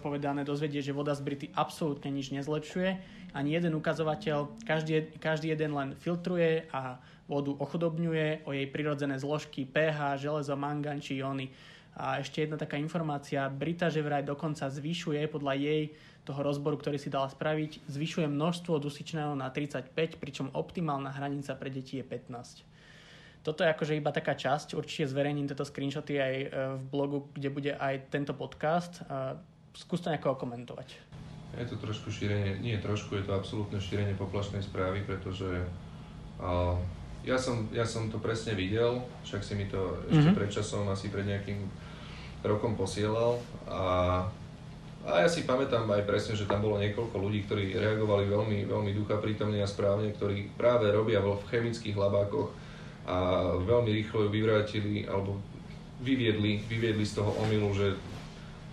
[0.00, 2.90] povedané dozvedieť, že voda z Brity absolútne nič nezlepšuje.
[3.36, 6.96] Ani jeden ukazovateľ, každý, každý jeden len filtruje a
[7.28, 11.52] vodu ochudobňuje o jej prirodzené zložky pH, železo, mangan či iony.
[11.92, 15.82] A ešte jedna taká informácia, Brita že vraj dokonca zvyšuje podľa jej
[16.22, 21.70] toho rozboru, ktorý si dala spraviť, zvyšuje množstvo dusičného na 35, pričom optimálna hranica pre
[21.70, 22.62] deti je 15.
[23.42, 26.46] Toto je akože iba taká časť, určite zverejním tieto screenshoty aj e,
[26.78, 29.02] v blogu, kde bude aj tento podcast.
[29.74, 30.94] Skús to nejako komentovať.
[31.58, 35.68] Je to trošku šírenie, nie trošku, je to absolútne šírenie poplašnej správy, pretože
[36.40, 36.80] uh,
[37.28, 40.38] ja, som, ja som to presne videl, však si mi to ešte mm-hmm.
[40.38, 41.60] pred časom, asi pred nejakým
[42.40, 43.36] rokom posielal
[43.68, 44.24] a
[45.02, 48.90] a ja si pamätám aj presne, že tam bolo niekoľko ľudí, ktorí reagovali veľmi, veľmi
[48.94, 52.54] ducha prítomne a správne, ktorí práve robia v chemických labákoch
[53.02, 55.42] a veľmi rýchlo ju vyvrátili alebo
[56.06, 57.98] vyviedli, vyviedli z toho omylu, že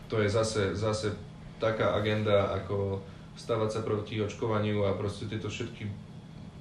[0.06, 1.18] to je zase, zase
[1.58, 3.02] taká agenda, ako
[3.34, 5.90] stavať sa proti očkovaniu a proste tieto všetky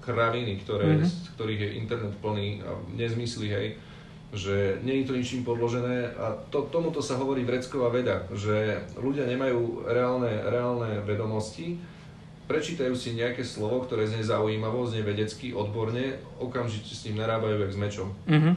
[0.00, 1.08] kraviny, ktoré, mm-hmm.
[1.08, 3.66] z ktorých je internet plný a nezmysly, hej,
[4.28, 9.24] že nie je to ničím podložené a to, tomuto sa hovorí vrecková veda, že ľudia
[9.24, 11.80] nemajú reálne, reálne vedomosti,
[12.44, 17.72] prečítajú si nejaké slovo, ktoré znie zaujímavo, znie vedecky, odborne, okamžite s ním narábajú jak
[17.72, 18.08] s mečom.
[18.28, 18.54] Mm-hmm.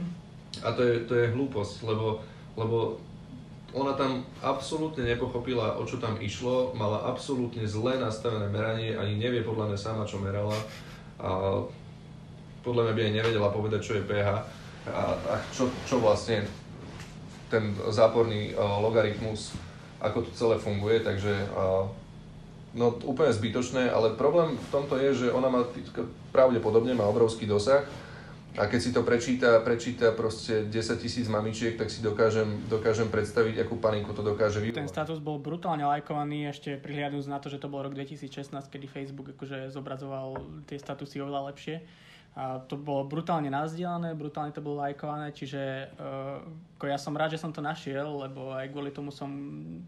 [0.60, 2.20] A to je, to je hlúposť, lebo,
[2.60, 3.00] lebo
[3.72, 9.40] ona tam absolútne nepochopila, o čo tam išlo, mala absolútne zle nastavené meranie, ani nevie
[9.40, 10.56] podľa mňa sama, čo merala.
[11.16, 11.64] A
[12.60, 14.60] podľa mňa by aj nevedela povedať, čo je pH
[14.90, 16.42] a, a čo, čo vlastne
[17.52, 19.54] ten záporný uh, logaritmus,
[20.02, 21.86] ako to celé funguje, takže uh,
[22.74, 25.62] no úplne zbytočné, ale problém v tomto je, že ona má
[26.32, 27.84] pravdepodobne má obrovský dosah
[28.52, 33.64] a keď si to prečíta, prečíta proste 10 tisíc mamičiek, tak si dokážem, dokážem predstaviť,
[33.64, 34.84] akú paniku to dokáže vyvolať.
[34.84, 38.86] Ten status bol brutálne lajkovaný, ešte prihliadnúť na to, že to bol rok 2016, kedy
[38.92, 40.36] Facebook akože zobrazoval
[40.68, 41.80] tie statusy oveľa lepšie
[42.32, 46.40] A to bolo brutálne nazdielané, brutálne to bolo lajkované, čiže uh,
[46.80, 49.28] ja som rád, že som to našiel, lebo aj kvôli tomu som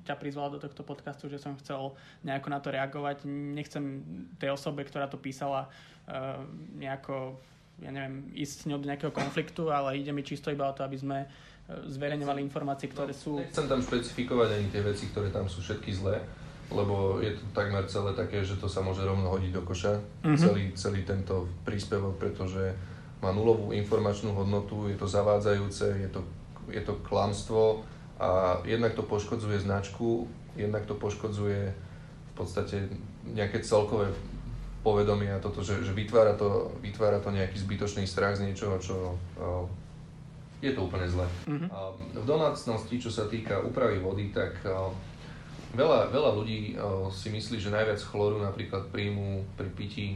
[0.04, 3.24] ťa prizval do tohto podcastu, že som chcel nejako na to reagovať.
[3.24, 4.04] Nechcem
[4.36, 5.72] tej osobe, ktorá to písala,
[6.04, 6.44] uh,
[6.76, 7.40] nejako
[7.82, 10.86] ja neviem, ísť s ňou do nejakého konfliktu, ale ide mi čisto iba o to,
[10.86, 11.26] aby sme
[11.66, 13.40] zverejňovali informácie, ktoré sú...
[13.40, 16.20] Nechcem tam špecifikovať ani tie veci, ktoré tam sú všetky zlé,
[16.74, 20.36] lebo je to takmer celé také, že to sa môže rovno hodiť do koša, mm-hmm.
[20.38, 22.74] celý, celý tento príspevok, pretože
[23.22, 26.20] má nulovú informačnú hodnotu, je to zavádzajúce, je to,
[26.68, 27.86] je to klamstvo
[28.20, 32.90] a jednak to poškodzuje značku, jednak to poškodzuje v podstate
[33.24, 34.12] nejaké celkové
[34.84, 39.16] povedomie a toto, že, že vytvára, to, vytvára to nejaký zbytočný strach z niečoho, čo
[40.60, 41.24] je to úplne zle.
[41.48, 41.68] Mm-hmm.
[42.20, 44.60] V domácnosti, čo sa týka úpravy vody, tak
[45.74, 50.06] Veľa, veľa ľudí uh, si myslí, že najviac chloru napríklad príjmu pri pití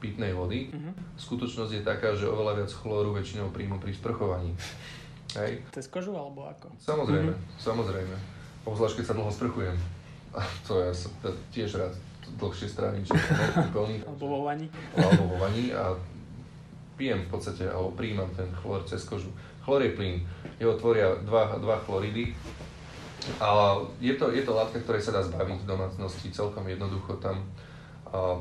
[0.00, 0.72] pitnej vody.
[0.72, 0.96] Uh-huh.
[1.20, 4.56] Skutočnosť je taká, že oveľa viac chloru väčšinou príjmu pri sprchovaní.
[5.36, 5.60] Hej.
[5.76, 6.72] Cez kožu alebo ako?
[6.80, 7.60] Samozrejme, uh-huh.
[7.60, 8.16] samozrejme.
[8.64, 9.76] Obzvlášť, keď sa dlho sprchujem.
[10.32, 11.12] A to ja sa
[11.52, 11.94] tiež rád
[12.40, 13.20] dlhšie strávim, čiže
[13.74, 14.00] plný.
[14.06, 14.66] Alebo vo vani.
[14.96, 15.92] Alebo vo vani a
[16.94, 19.28] pijem v podstate, alebo príjmam ten chlor cez kožu.
[19.66, 20.16] Chlor je plyn.
[20.62, 22.32] Jeho tvoria dva, dva chloridy,
[23.40, 27.44] a je to, je to látka, ktorej sa dá zbaviť v domácnosti celkom jednoducho tam.
[28.08, 28.40] A,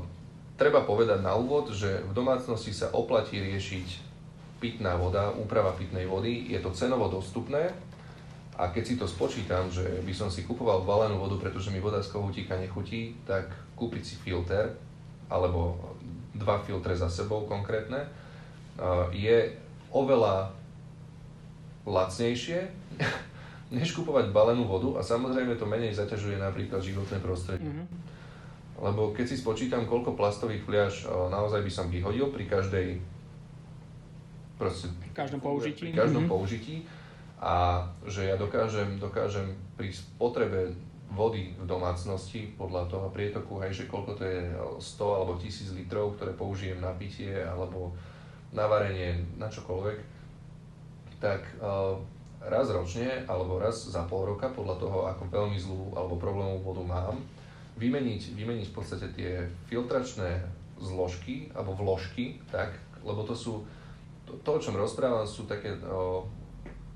[0.56, 3.88] treba povedať na úvod, že v domácnosti sa oplatí riešiť
[4.60, 7.72] pitná voda, úprava pitnej vody, je to cenovo dostupné.
[8.60, 12.04] A keď si to spočítam, že by som si kupoval balenú vodu, pretože mi voda
[12.04, 13.48] z kohútika nechutí, tak
[13.80, 14.76] kúpiť si filter,
[15.32, 15.80] alebo
[16.36, 18.04] dva filtre za sebou konkrétne,
[19.16, 19.56] je
[19.96, 20.52] oveľa
[21.88, 22.68] lacnejšie
[23.70, 27.70] než kupovať balenú vodu a samozrejme to menej zaťažuje napríklad životné prostredie.
[27.70, 27.88] Mm-hmm.
[28.80, 32.88] Lebo keď si spočítam, koľko plastových fliaž naozaj by som vyhodil pri každej
[34.58, 36.34] proste, pri každom použití, pri každom mm-hmm.
[36.34, 36.76] použití
[37.40, 40.74] a že ja dokážem, dokážem pri spotrebe
[41.10, 44.42] vody v domácnosti podľa toho prietoku, hej, že koľko to je
[44.78, 47.94] 100 alebo 1000 litrov, ktoré použijem na pitie alebo
[48.54, 49.98] na varenie, na čokoľvek,
[51.18, 51.98] tak uh,
[52.40, 56.84] raz ročne alebo raz za pol roka, podľa toho, ako veľmi zlú alebo problémovú vodu
[56.88, 57.16] mám,
[57.76, 60.44] vymeniť, vymeniť v podstate tie filtračné
[60.80, 63.64] zložky alebo vložky, tak, lebo to sú,
[64.24, 66.24] to, to o čom rozprávam, sú také o,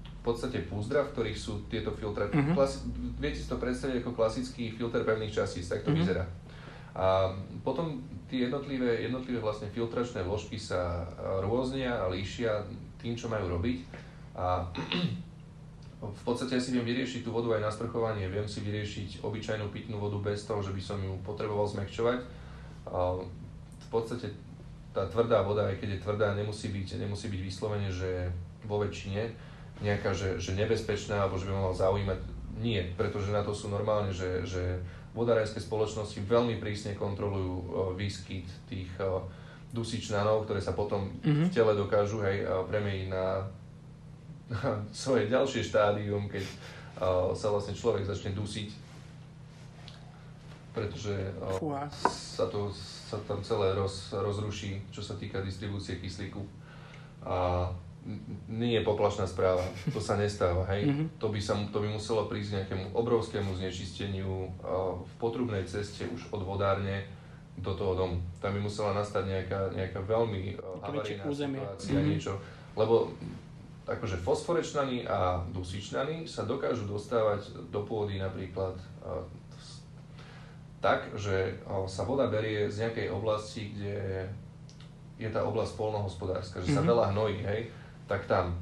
[0.04, 2.32] v podstate púzdra, v ktorých sú tieto filtre.
[2.32, 2.56] Mm-hmm.
[2.56, 2.88] Klasi-
[3.20, 6.00] viete si to predstaviť ako klasický filter pevných častíc, tak to mm-hmm.
[6.00, 6.24] vyzerá.
[6.96, 7.36] A
[7.66, 8.00] potom
[8.32, 11.04] tie jednotlivé, jednotlivé vlastne filtračné vložky sa
[11.42, 12.64] rôznia a líšia
[13.02, 13.84] tým, čo majú robiť.
[14.34, 14.66] A
[16.12, 20.02] v podstate si viem vyriešiť tú vodu aj na sprchovanie, viem si vyriešiť obyčajnú pitnú
[20.02, 22.20] vodu bez toho, že by som ju potreboval zmekčovať.
[23.80, 24.28] V podstate
[24.92, 28.28] tá tvrdá voda, aj keď je tvrdá, nemusí byť, nemusí byť vyslovene, že
[28.68, 29.32] vo väčšine
[29.82, 32.20] nejaká, že, že nebezpečná, alebo že by mal zaujímať.
[32.62, 34.78] Nie, pretože na to sú normálne, že, že
[35.18, 38.90] vodárajské spoločnosti veľmi prísne kontrolujú výskyt tých
[39.74, 41.50] dusičnanov, ktoré sa potom mm-hmm.
[41.50, 43.42] v tele dokážu hej, premeniť na
[45.06, 46.46] svoje ďalšie štádium, keď
[47.34, 48.70] sa vlastne človek začne dusiť,
[50.74, 51.14] pretože
[52.02, 56.42] sa, to, sa tam celé roz, rozruší, čo sa týka distribúcie kyslíku.
[57.24, 57.70] A
[58.52, 59.64] nie je poplašná správa,
[59.94, 60.92] to sa nestáva, hej.
[60.92, 61.08] Mm-hmm.
[61.24, 64.52] To, by sa, to by muselo prísť nejakému obrovskému znečisteniu
[65.08, 67.08] v potrubnej ceste už od vodárne
[67.56, 68.18] do toho domu.
[68.42, 72.10] Tam by musela nastať nejaká, nejaká veľmi havarijná situácia, mm-hmm.
[72.10, 72.34] niečo,
[72.74, 73.14] lebo
[73.84, 78.80] akože fosforečnany a dusičnany sa dokážu dostávať do pôdy napríklad
[80.84, 81.56] tak, že
[81.88, 84.28] sa voda berie z nejakej oblasti, kde
[85.16, 86.92] je tá oblasť polnohospodárska, že sa mm-hmm.
[86.92, 87.62] veľa hnojí, hej,
[88.04, 88.60] tak tam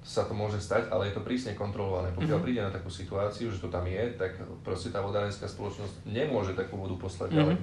[0.00, 2.08] sa to môže stať, ale je to prísne kontrolované.
[2.16, 2.46] Pokiaľ mm-hmm.
[2.48, 6.80] príde na takú situáciu, že to tam je, tak proste tá vodárenská spoločnosť nemôže takú
[6.80, 7.40] vodu poslať mm-hmm.
[7.44, 7.56] ďalej.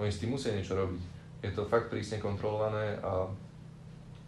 [0.00, 1.02] Oni s tým musia niečo robiť.
[1.44, 3.28] Je to fakt prísne kontrolované a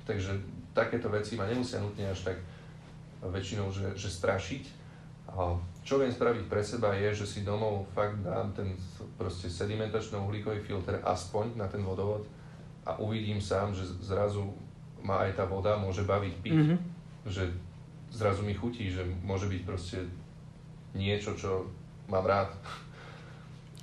[0.04, 0.36] takže
[0.74, 2.38] takéto veci ma nemusia nutne až tak
[3.22, 4.84] väčšinou, že, že strašiť.
[5.34, 8.76] A čo viem spraviť pre seba je, že si domov fakt dám ten
[9.16, 12.28] proste sedimentačno-uhlíkový filter aspoň na ten vodovod
[12.84, 14.44] a uvidím sám, že zrazu
[15.00, 16.52] ma aj tá voda môže baviť piť.
[16.52, 16.78] Mm-hmm.
[17.24, 17.44] Že
[18.12, 19.98] zrazu mi chutí, že môže byť proste
[20.92, 21.68] niečo, čo
[22.08, 22.52] mám rád.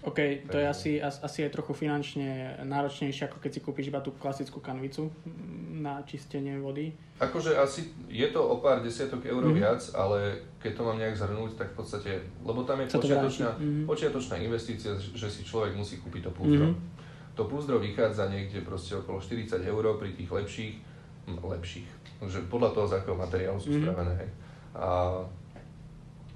[0.02, 4.18] OK, to je asi, asi aj trochu finančne náročnejšie, ako keď si kúpiš iba tú
[4.18, 5.14] klasickú kanvicu
[5.78, 6.90] na čistenie vody.
[7.22, 9.62] Akože asi je to o pár desiatok eur mm-hmm.
[9.62, 13.86] viac, ale keď to mám nejak zhrnúť, tak v podstate, lebo tam je počiatočná, mm-hmm.
[13.86, 16.74] počiatočná investícia, že si človek musí kúpiť to púzdro.
[16.74, 17.38] Mm-hmm.
[17.38, 20.74] to púzdro vychádza niekde proste okolo 40 eur pri tých lepších,
[21.30, 21.90] lepších,
[22.26, 23.86] že podľa toho, z akého materiálu sú mm-hmm.
[23.86, 24.14] spravené.
[24.18, 24.30] Hej.
[24.82, 24.90] A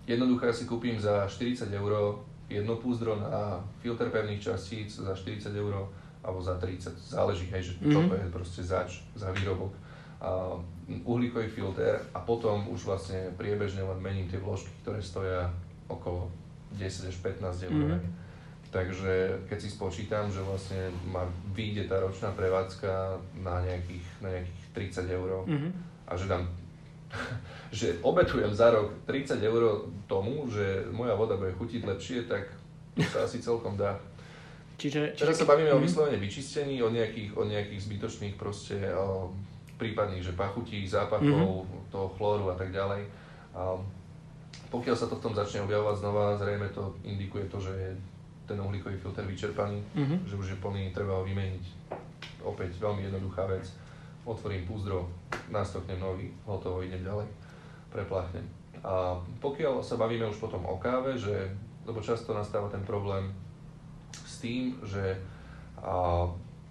[0.05, 5.49] jednoducho ja si kúpim za 40 eur jedno púzdro na filter pevných častíc za 40
[5.55, 5.89] eur
[6.25, 8.09] alebo za 30, záleží, hej, že čo mm-hmm.
[8.09, 9.73] to je proste zač za výrobok.
[10.17, 10.57] A
[11.05, 15.53] uhlíkový filter a potom už vlastne priebežne len mením tie vložky, ktoré stoja
[15.85, 16.29] okolo
[16.73, 17.77] 10 až 15 eur.
[17.77, 18.25] Mm-hmm.
[18.73, 19.13] Takže
[19.47, 21.23] keď si spočítam, že vlastne ma
[21.53, 24.61] vyjde tá ročná prevádzka na nejakých, na nejakých
[24.99, 25.71] 30 eur mm-hmm.
[26.09, 26.43] a že dám
[27.77, 32.49] že obetujem za rok 30 eur tomu, že moja voda bude chutiť lepšie, tak
[32.95, 33.99] to sa asi celkom dá.
[34.75, 35.79] Čiže, čiže Teraz sa bavíme mm-hmm.
[35.79, 35.87] o mhm.
[35.87, 39.31] vyslovene vyčistení, o nejakých, o nejakých zbytočných proste o,
[39.79, 41.91] prípadných, že pachutí, zápachov, mm-hmm.
[41.91, 43.07] toho chlóru a tak ďalej.
[43.55, 43.79] A
[44.71, 47.91] pokiaľ sa to v tom začne objavovať znova, zrejme to indikuje to, že je
[48.45, 50.19] ten uhlíkový filter vyčerpaný, mm-hmm.
[50.27, 51.65] že už je plný, treba ho vymeniť.
[52.45, 53.65] Opäť veľmi jednoduchá vec
[54.25, 55.05] otvorím púzdro,
[55.53, 57.29] nastoknem nový, hotovo, idem ďalej,
[57.93, 58.45] prepláchnem.
[58.81, 61.53] A pokiaľ sa bavíme už potom o káve, že,
[61.85, 63.29] lebo často nastáva ten problém
[64.11, 65.17] s tým, že
[65.81, 66.25] a,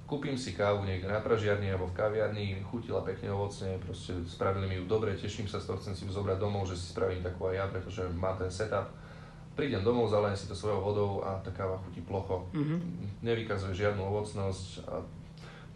[0.04, 4.76] kúpim si kávu niekde na pražiarni alebo v kaviarni, chutila pekne ovocne, proste spravili mi
[4.76, 7.48] ju dobre, teším sa z toho, chcem si ju zobrať domov, že si spravím takú
[7.48, 8.90] aj ja, pretože má ten setup.
[9.54, 12.42] Prídem domov, zalejem si to svojou vodou a tá káva chutí plocho.
[12.50, 12.78] Mm-hmm.
[13.22, 14.82] Nevykazuje žiadnu ovocnosť.
[14.90, 14.98] A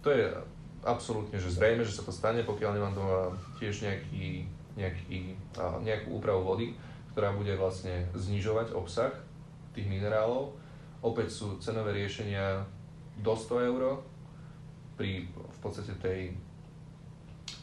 [0.03, 0.27] to je
[0.83, 3.21] absolútne, že zrejme, že sa to stane, pokiaľ nemám doma
[3.59, 4.47] tiež nejaký,
[4.79, 5.35] nejaký,
[5.83, 6.75] nejakú úpravu vody,
[7.13, 9.11] ktorá bude vlastne znižovať obsah
[9.75, 10.55] tých minerálov.
[11.03, 12.63] Opäť sú cenové riešenia
[13.19, 14.03] do 100 eur
[14.99, 16.35] pri v podstate tej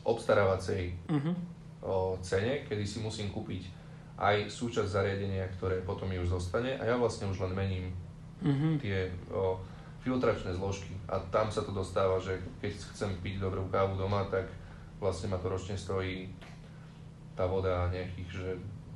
[0.03, 1.35] obstarávacej uh-huh.
[1.83, 3.67] o, cene, kedy si musím kúpiť
[4.15, 7.85] aj súčasť zariadenia, ktoré potom mi už zostane a ja vlastne už len mením
[8.39, 8.79] uh-huh.
[8.79, 9.59] tie o,
[10.05, 14.45] filtračné zložky a tam sa to dostáva, že keď chcem piť dobrú kávu doma, tak
[15.01, 16.29] vlastne ma to ročne stojí
[17.33, 18.49] tá voda nejakých, že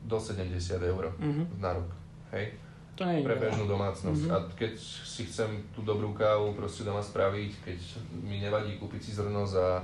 [0.05, 1.45] do 70 eur mm-hmm.
[1.57, 1.89] na rok,
[2.31, 2.53] hej?
[2.95, 4.21] To nie pre bežnú domácnosť.
[4.27, 4.35] Mm-hmm.
[4.37, 7.79] A keď si chcem tú dobrú kávu proste doma spraviť, keď
[8.21, 9.81] mi nevadí kúpiť si zrno za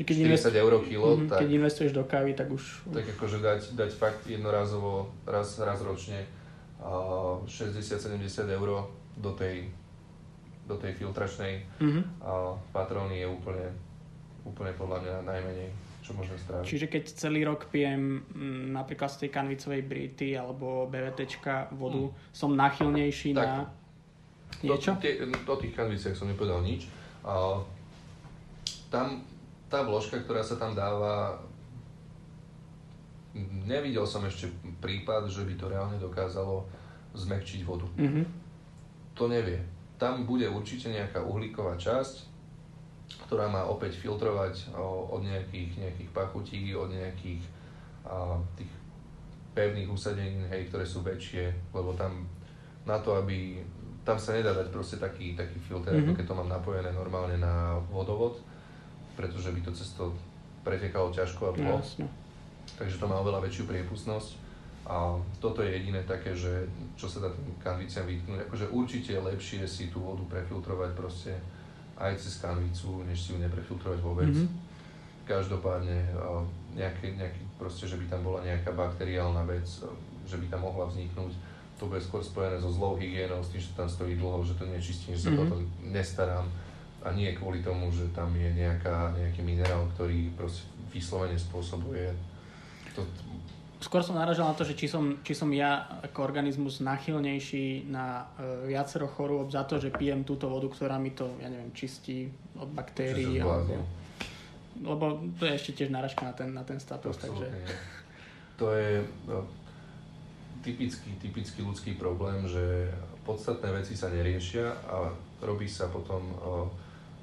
[0.00, 0.46] keď 40 invest...
[0.50, 1.38] eur kilo, mm-hmm, tak...
[1.46, 2.90] Keď investuješ do kávy, tak už...
[2.90, 6.26] Tak akože dať, dať fakt jednorazovo, raz, raz ročne
[6.82, 8.18] uh, 60-70
[8.50, 8.88] eur
[9.20, 9.68] do tej
[10.70, 12.04] do tej filtračnej mm-hmm.
[12.22, 13.66] a patróny je úplne,
[14.46, 15.68] úplne podľa mňa najmenej,
[16.06, 16.64] čo môžem spraviť.
[16.70, 22.06] Čiže keď celý rok pijem m, mm, napríklad z tej kanvicovej brity alebo BVTčka vodu,
[22.06, 22.14] mm.
[22.30, 23.54] som nachylnejší tak, na
[24.62, 24.94] niečo?
[24.94, 26.86] Do, tie, do tých kanviciach som nepovedal nič.
[27.26, 27.58] A,
[28.86, 29.26] tam
[29.66, 31.38] tá vložka, ktorá sa tam dáva,
[33.66, 34.50] nevidel som ešte
[34.82, 36.66] prípad, že by to reálne dokázalo
[37.14, 37.86] zmekčiť vodu.
[37.98, 38.24] Mm-hmm.
[39.18, 42.32] To nevie tam bude určite nejaká uhlíková časť,
[43.28, 44.72] ktorá má opäť filtrovať
[45.12, 47.44] od nejakých, nejakých pachutí, od nejakých
[48.56, 48.72] tých
[49.52, 52.24] pevných usadenín, hej, ktoré sú väčšie, lebo tam
[52.88, 53.60] na to, aby
[54.00, 56.08] tam sa nedá dať proste taký, taký filter, mm-hmm.
[56.08, 56.18] ako mhm.
[56.18, 58.40] keď to mám napojené normálne na vodovod,
[59.14, 60.16] pretože by to cesto
[60.64, 61.76] pretekalo ťažko a dlho.
[61.76, 62.08] Jasne.
[62.80, 64.49] Takže to má oveľa väčšiu priepustnosť
[64.90, 66.66] a toto je jediné také, že
[66.98, 68.50] čo sa dá tým kanviciam vytknúť.
[68.50, 71.32] Akože určite je lepšie si tú vodu prefiltrovať proste
[71.94, 74.34] aj cez kanvicu, než si ju neprefiltrovať vôbec.
[74.34, 75.30] Mm-hmm.
[75.30, 76.10] Každopádne
[76.74, 79.62] nejaký, nejaký proste, že by tam bola nejaká bakteriálna vec,
[80.26, 81.38] že by tam mohla vzniknúť,
[81.78, 84.66] to bude skôr spojené so zlou hygienou, s tým, že tam stojí dlho, že to
[84.66, 85.50] nečistím, že sa mm-hmm.
[85.54, 86.50] toto nestarám
[87.00, 92.10] a nie kvôli tomu, že tam je nejaká, nejaký minerál, ktorý proste vyslovene spôsobuje
[92.92, 93.06] to,
[93.80, 98.28] skôr som naražal na to, že či som, či som ja ako organizmus nachylnejší na
[98.36, 102.28] uh, viacero chorôb za to, že pijem túto vodu, ktorá mi to, ja neviem, čistí
[102.60, 103.40] od baktérií.
[103.40, 103.80] Alebo,
[104.84, 105.04] lebo
[105.40, 107.16] to je ešte tiež náražka na ten, na ten status.
[107.16, 107.48] takže...
[108.60, 109.48] To je no,
[110.60, 112.92] typický, typický ľudský problém, že
[113.24, 115.08] podstatné veci sa neriešia a
[115.40, 116.68] robí sa potom, uh,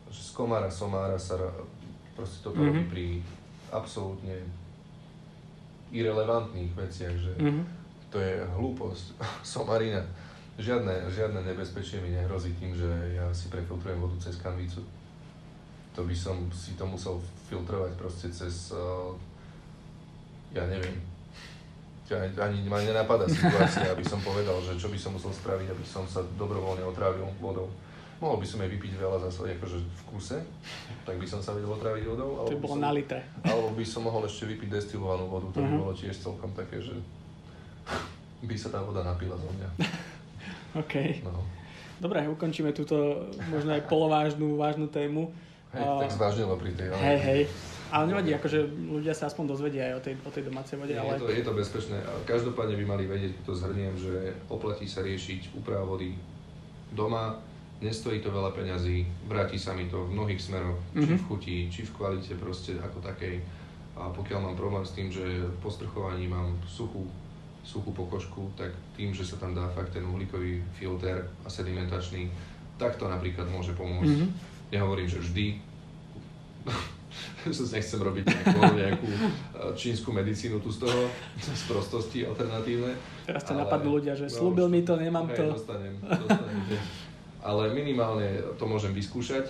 [0.09, 1.37] že z komára somára sa
[2.17, 2.73] proste toto mm-hmm.
[2.73, 3.05] robí pri
[3.69, 4.41] absolútne
[5.91, 7.63] irrelevantných veciach, že mm-hmm.
[8.11, 9.05] to je hlúposť,
[9.55, 10.03] somarina.
[10.57, 14.81] Žiadne, žiadne nebezpečie mi nehrozí tým, že ja si prefiltrujem vodu cez kanvicu.
[15.93, 19.13] To by som si to musel filtrovať proste cez, uh,
[20.53, 20.97] ja neviem,
[22.15, 26.07] ani ma nenapadá situácia, aby som povedal, že čo by som musel spraviť, aby som
[26.07, 27.67] sa dobrovoľne otrávil vodou.
[28.17, 30.37] Mohol by som jej vypiť veľa zase akože v kuse,
[31.05, 32.41] tak by som sa vedel otráviť vodou.
[32.41, 33.21] Alebo to bolo som, na litre.
[33.45, 35.69] Alebo by som mohol ešte vypiť destilovanú vodu, to uh-huh.
[35.69, 35.81] by mhm.
[35.85, 36.97] bolo tiež celkom také, že
[38.41, 39.69] by sa tá voda napila zo mňa.
[40.81, 40.95] OK.
[41.21, 41.45] No.
[41.97, 45.33] Dobre, ukončíme túto možno aj polovážnu, vážnu tému.
[45.73, 46.87] Hej, tak zvážnilo pri tej.
[46.93, 47.01] Ale...
[47.01, 47.41] Hej, hej.
[47.87, 50.91] Ale nevadí, akože ľudia sa aspoň dozvedia aj o tej, o tej domácej vode.
[50.91, 51.15] Nie, ale...
[51.15, 51.97] je, to, je to bezpečné.
[52.27, 56.11] Každopádne by mali vedieť, to zhrniem, že oplatí sa riešiť úprava vody
[56.91, 57.39] doma,
[57.77, 61.17] nestojí to veľa peňazí, vráti sa mi to v mnohých smeroch, či Mhm.
[61.17, 63.41] v chuti, či v kvalite proste ako takej.
[63.97, 65.25] A pokiaľ mám problém s tým, že
[65.61, 67.05] po sprchovaní mám suchú,
[67.65, 72.29] suchú pokožku, tak tým, že sa tam dá fakt ten uhlíkový filter a sedimentačný,
[72.77, 74.13] tak to napríklad môže pomôcť.
[74.21, 74.27] Mhm.
[74.71, 75.45] Nehovorím, že vždy,
[77.47, 81.09] že nechcem robiť nejakú, nejakú eh, čínsku medicínu tu z toho,
[81.41, 82.93] z prostosti alternatívne.
[83.25, 85.43] Teraz ťa napadnú ľudia, že no, slúbil mi to, nemám Hej, to.
[85.57, 86.57] Dostanem, dostanem.
[87.47, 89.47] Ale minimálne to môžem vyskúšať.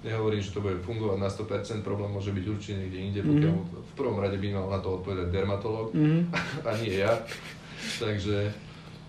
[0.00, 3.92] Nehovorím, že to bude fungovať na 100%, problém môže byť určite niekde inde, pokiaľ v
[3.98, 6.32] prvom rade by mal na to odpovedať dermatológ Mhm.
[6.68, 7.12] a nie ja.
[8.00, 8.48] Takže,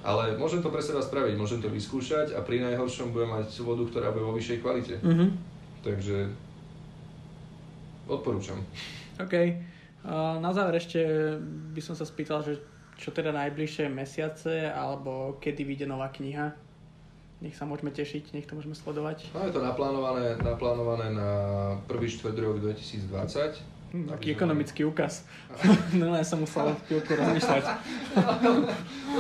[0.04, 3.84] ale môžem to pre seba spraviť, môžem to vyskúšať a pri najhoršom budem mať vodu,
[3.88, 4.96] ktorá bude vo vyššej kvalite.
[5.00, 5.26] Mhm.
[5.86, 6.28] Takže
[8.10, 8.60] odporúčam.
[9.22, 9.36] OK.
[10.08, 11.00] A na záver ešte
[11.76, 12.60] by som sa spýtal, že
[12.98, 16.50] čo teda najbližšie mesiace, alebo kedy vyjde nová kniha.
[17.38, 19.30] Nech sa môžeme tešiť, nech to môžeme sledovať.
[19.30, 21.30] No je to naplánované, naplánované na
[21.86, 23.78] prvý štvrť rok 2020.
[23.88, 25.24] Hm, Aby taký ekonomický úkaz.
[26.02, 27.64] no ja som musel chvíľku rozmýšľať.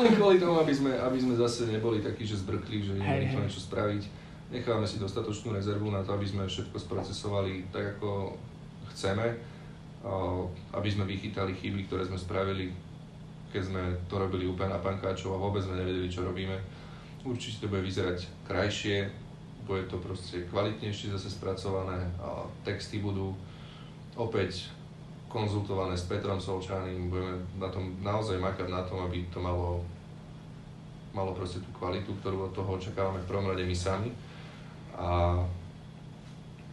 [0.02, 3.46] Len kvôli tomu, aby sme, aby sme zase neboli takí, že zbrkli, že rýchlo hej.
[3.48, 4.04] niečo spraviť.
[4.50, 8.34] Nechávame si dostatočnú rezervu na to, aby sme všetko sprocesovali tak, ako
[8.98, 9.30] chceme.
[10.74, 12.74] Aby sme vychytali chyby, ktoré sme spravili,
[13.54, 16.77] keď sme to robili úplne na pankáčov a vôbec sme nevedeli, čo robíme.
[17.28, 19.12] Určite to bude vyzerať krajšie,
[19.68, 23.36] bude to proste kvalitnejšie zase spracované a texty budú
[24.16, 24.72] opäť
[25.28, 29.84] konzultované s Petrom Solčaným, budeme na tom naozaj makať na tom, aby to malo,
[31.12, 34.10] malo proste tú kvalitu, ktorú od toho očakávame v prvom rade my sami.
[34.96, 35.36] A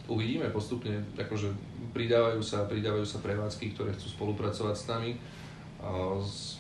[0.07, 1.51] uvidíme postupne, akože
[1.91, 5.11] pridávajú sa, pridávajú sa prevádzky, ktoré chcú spolupracovať s nami,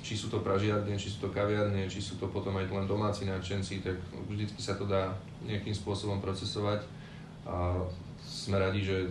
[0.04, 3.24] či sú to pražiarne, či sú to kaviarne, či sú to potom aj len domáci
[3.24, 3.96] nadšenci, tak
[4.28, 5.08] vždycky sa to dá
[5.48, 6.84] nejakým spôsobom procesovať
[7.48, 7.72] a
[8.20, 9.08] sme radi, že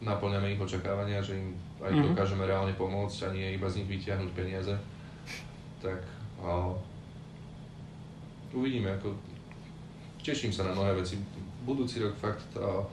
[0.00, 2.02] naplňame ich očakávania, že im aj Mhm.
[2.12, 4.76] dokážeme reálne pomôcť a nie iba z nich vytiahnuť peniaze.
[5.80, 6.00] Tak
[6.44, 6.68] a
[8.52, 9.16] uvidíme, ako
[10.20, 11.16] teším sa na mnohé veci.
[11.64, 12.84] Budúci rok fakt a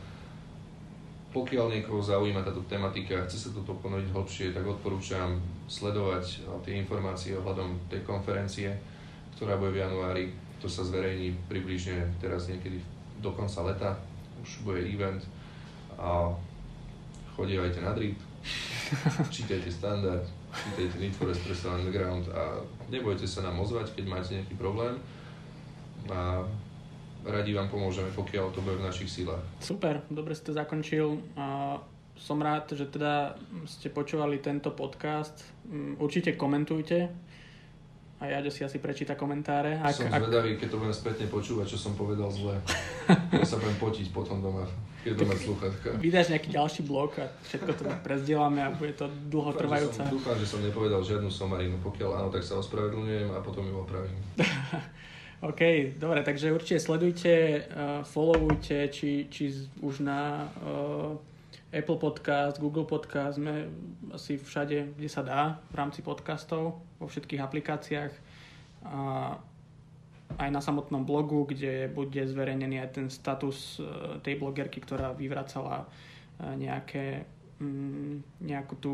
[1.31, 5.35] pokiaľ niekoho zaujíma táto tematika a chce sa toto ponoriť hlbšie, tak odporúčam
[5.67, 8.71] sledovať a, tie informácie ohľadom tej konferencie,
[9.35, 10.23] ktorá bude v januári.
[10.63, 12.81] To sa zverejní približne teraz niekedy
[13.21, 13.91] do konca leta.
[14.41, 15.21] Už bude event
[15.99, 16.33] a
[17.37, 18.17] chodievajte na drip,
[19.35, 24.55] čítajte standard, čítajte Need for Espresso Underground a nebojte sa nám ozvať, keď máte nejaký
[24.57, 24.97] problém
[26.07, 26.41] a
[27.27, 29.43] radi vám pomôžeme, pokiaľ to bude v našich silách.
[29.59, 31.19] Super, dobre si to zakončil.
[32.17, 33.37] Som rád, že teda
[33.69, 35.45] ste počúvali tento podcast.
[35.69, 37.09] Mm, Určite komentujte.
[38.17, 39.77] A ja si asi prečíta komentáre.
[39.77, 42.57] Ak, som ak, zvedavý, keď to budem spätne počúvať, čo som povedal zle.
[43.37, 44.65] Ja sa budem potiť potom doma,
[45.05, 45.87] keď mať sluchatka.
[46.01, 50.01] vydáš nejaký ďalší blog a všetko to prezdielame a bude to dlho Dúfam, že trvajúce.
[50.01, 51.77] som, dúfam, že som nepovedal žiadnu somarinu.
[51.85, 54.17] Pokiaľ áno, tak sa ospravedlňujem a potom ju opravím.
[55.53, 61.13] OK, dobre, takže určite sledujte, uh, followujte, či, či už na uh,
[61.77, 63.69] Apple Podcast, Google Podcast, sme
[64.09, 68.13] asi všade, kde sa dá v rámci podcastov, vo všetkých aplikáciách.
[68.89, 68.97] A
[70.41, 75.85] aj na samotnom blogu, kde bude zverejnený aj ten status uh, tej blogerky, ktorá vyvracala
[75.85, 77.29] uh, nejaké,
[77.61, 78.93] mm, nejakú tú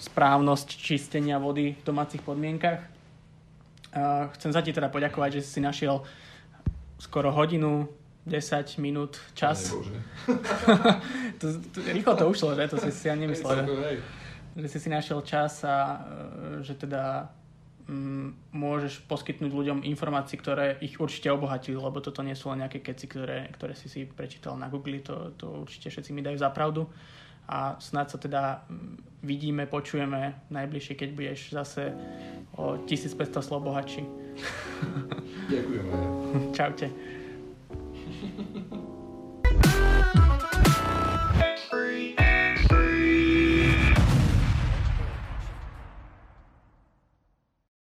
[0.00, 2.80] správnosť čistenia vody v domácich podmienkach.
[4.38, 6.00] Chcem sa ti teda poďakovať, že si našiel
[6.96, 7.84] skoro hodinu,
[8.26, 9.72] 10 minút čas.
[11.40, 12.68] To, to, rýchlo to ušlo, že?
[12.68, 13.96] To si si ani nemyslel, že,
[14.60, 17.32] že si si našiel čas a e, že teda
[17.88, 22.84] mm, môžeš poskytnúť ľuďom informácie, ktoré ich určite obohatili, lebo toto nie sú len nejaké
[22.84, 26.52] keci, ktoré, ktoré si si prečítal na Google, to, to určite všetci mi dajú za
[26.52, 26.84] pravdu.
[27.48, 31.96] A snáď sa teda mm, vidíme, počujeme najbližšie, keď budeš zase
[32.52, 34.04] o 1500 slov bohatší.
[35.48, 36.04] Ďakujem aj.
[36.52, 37.19] Čaute.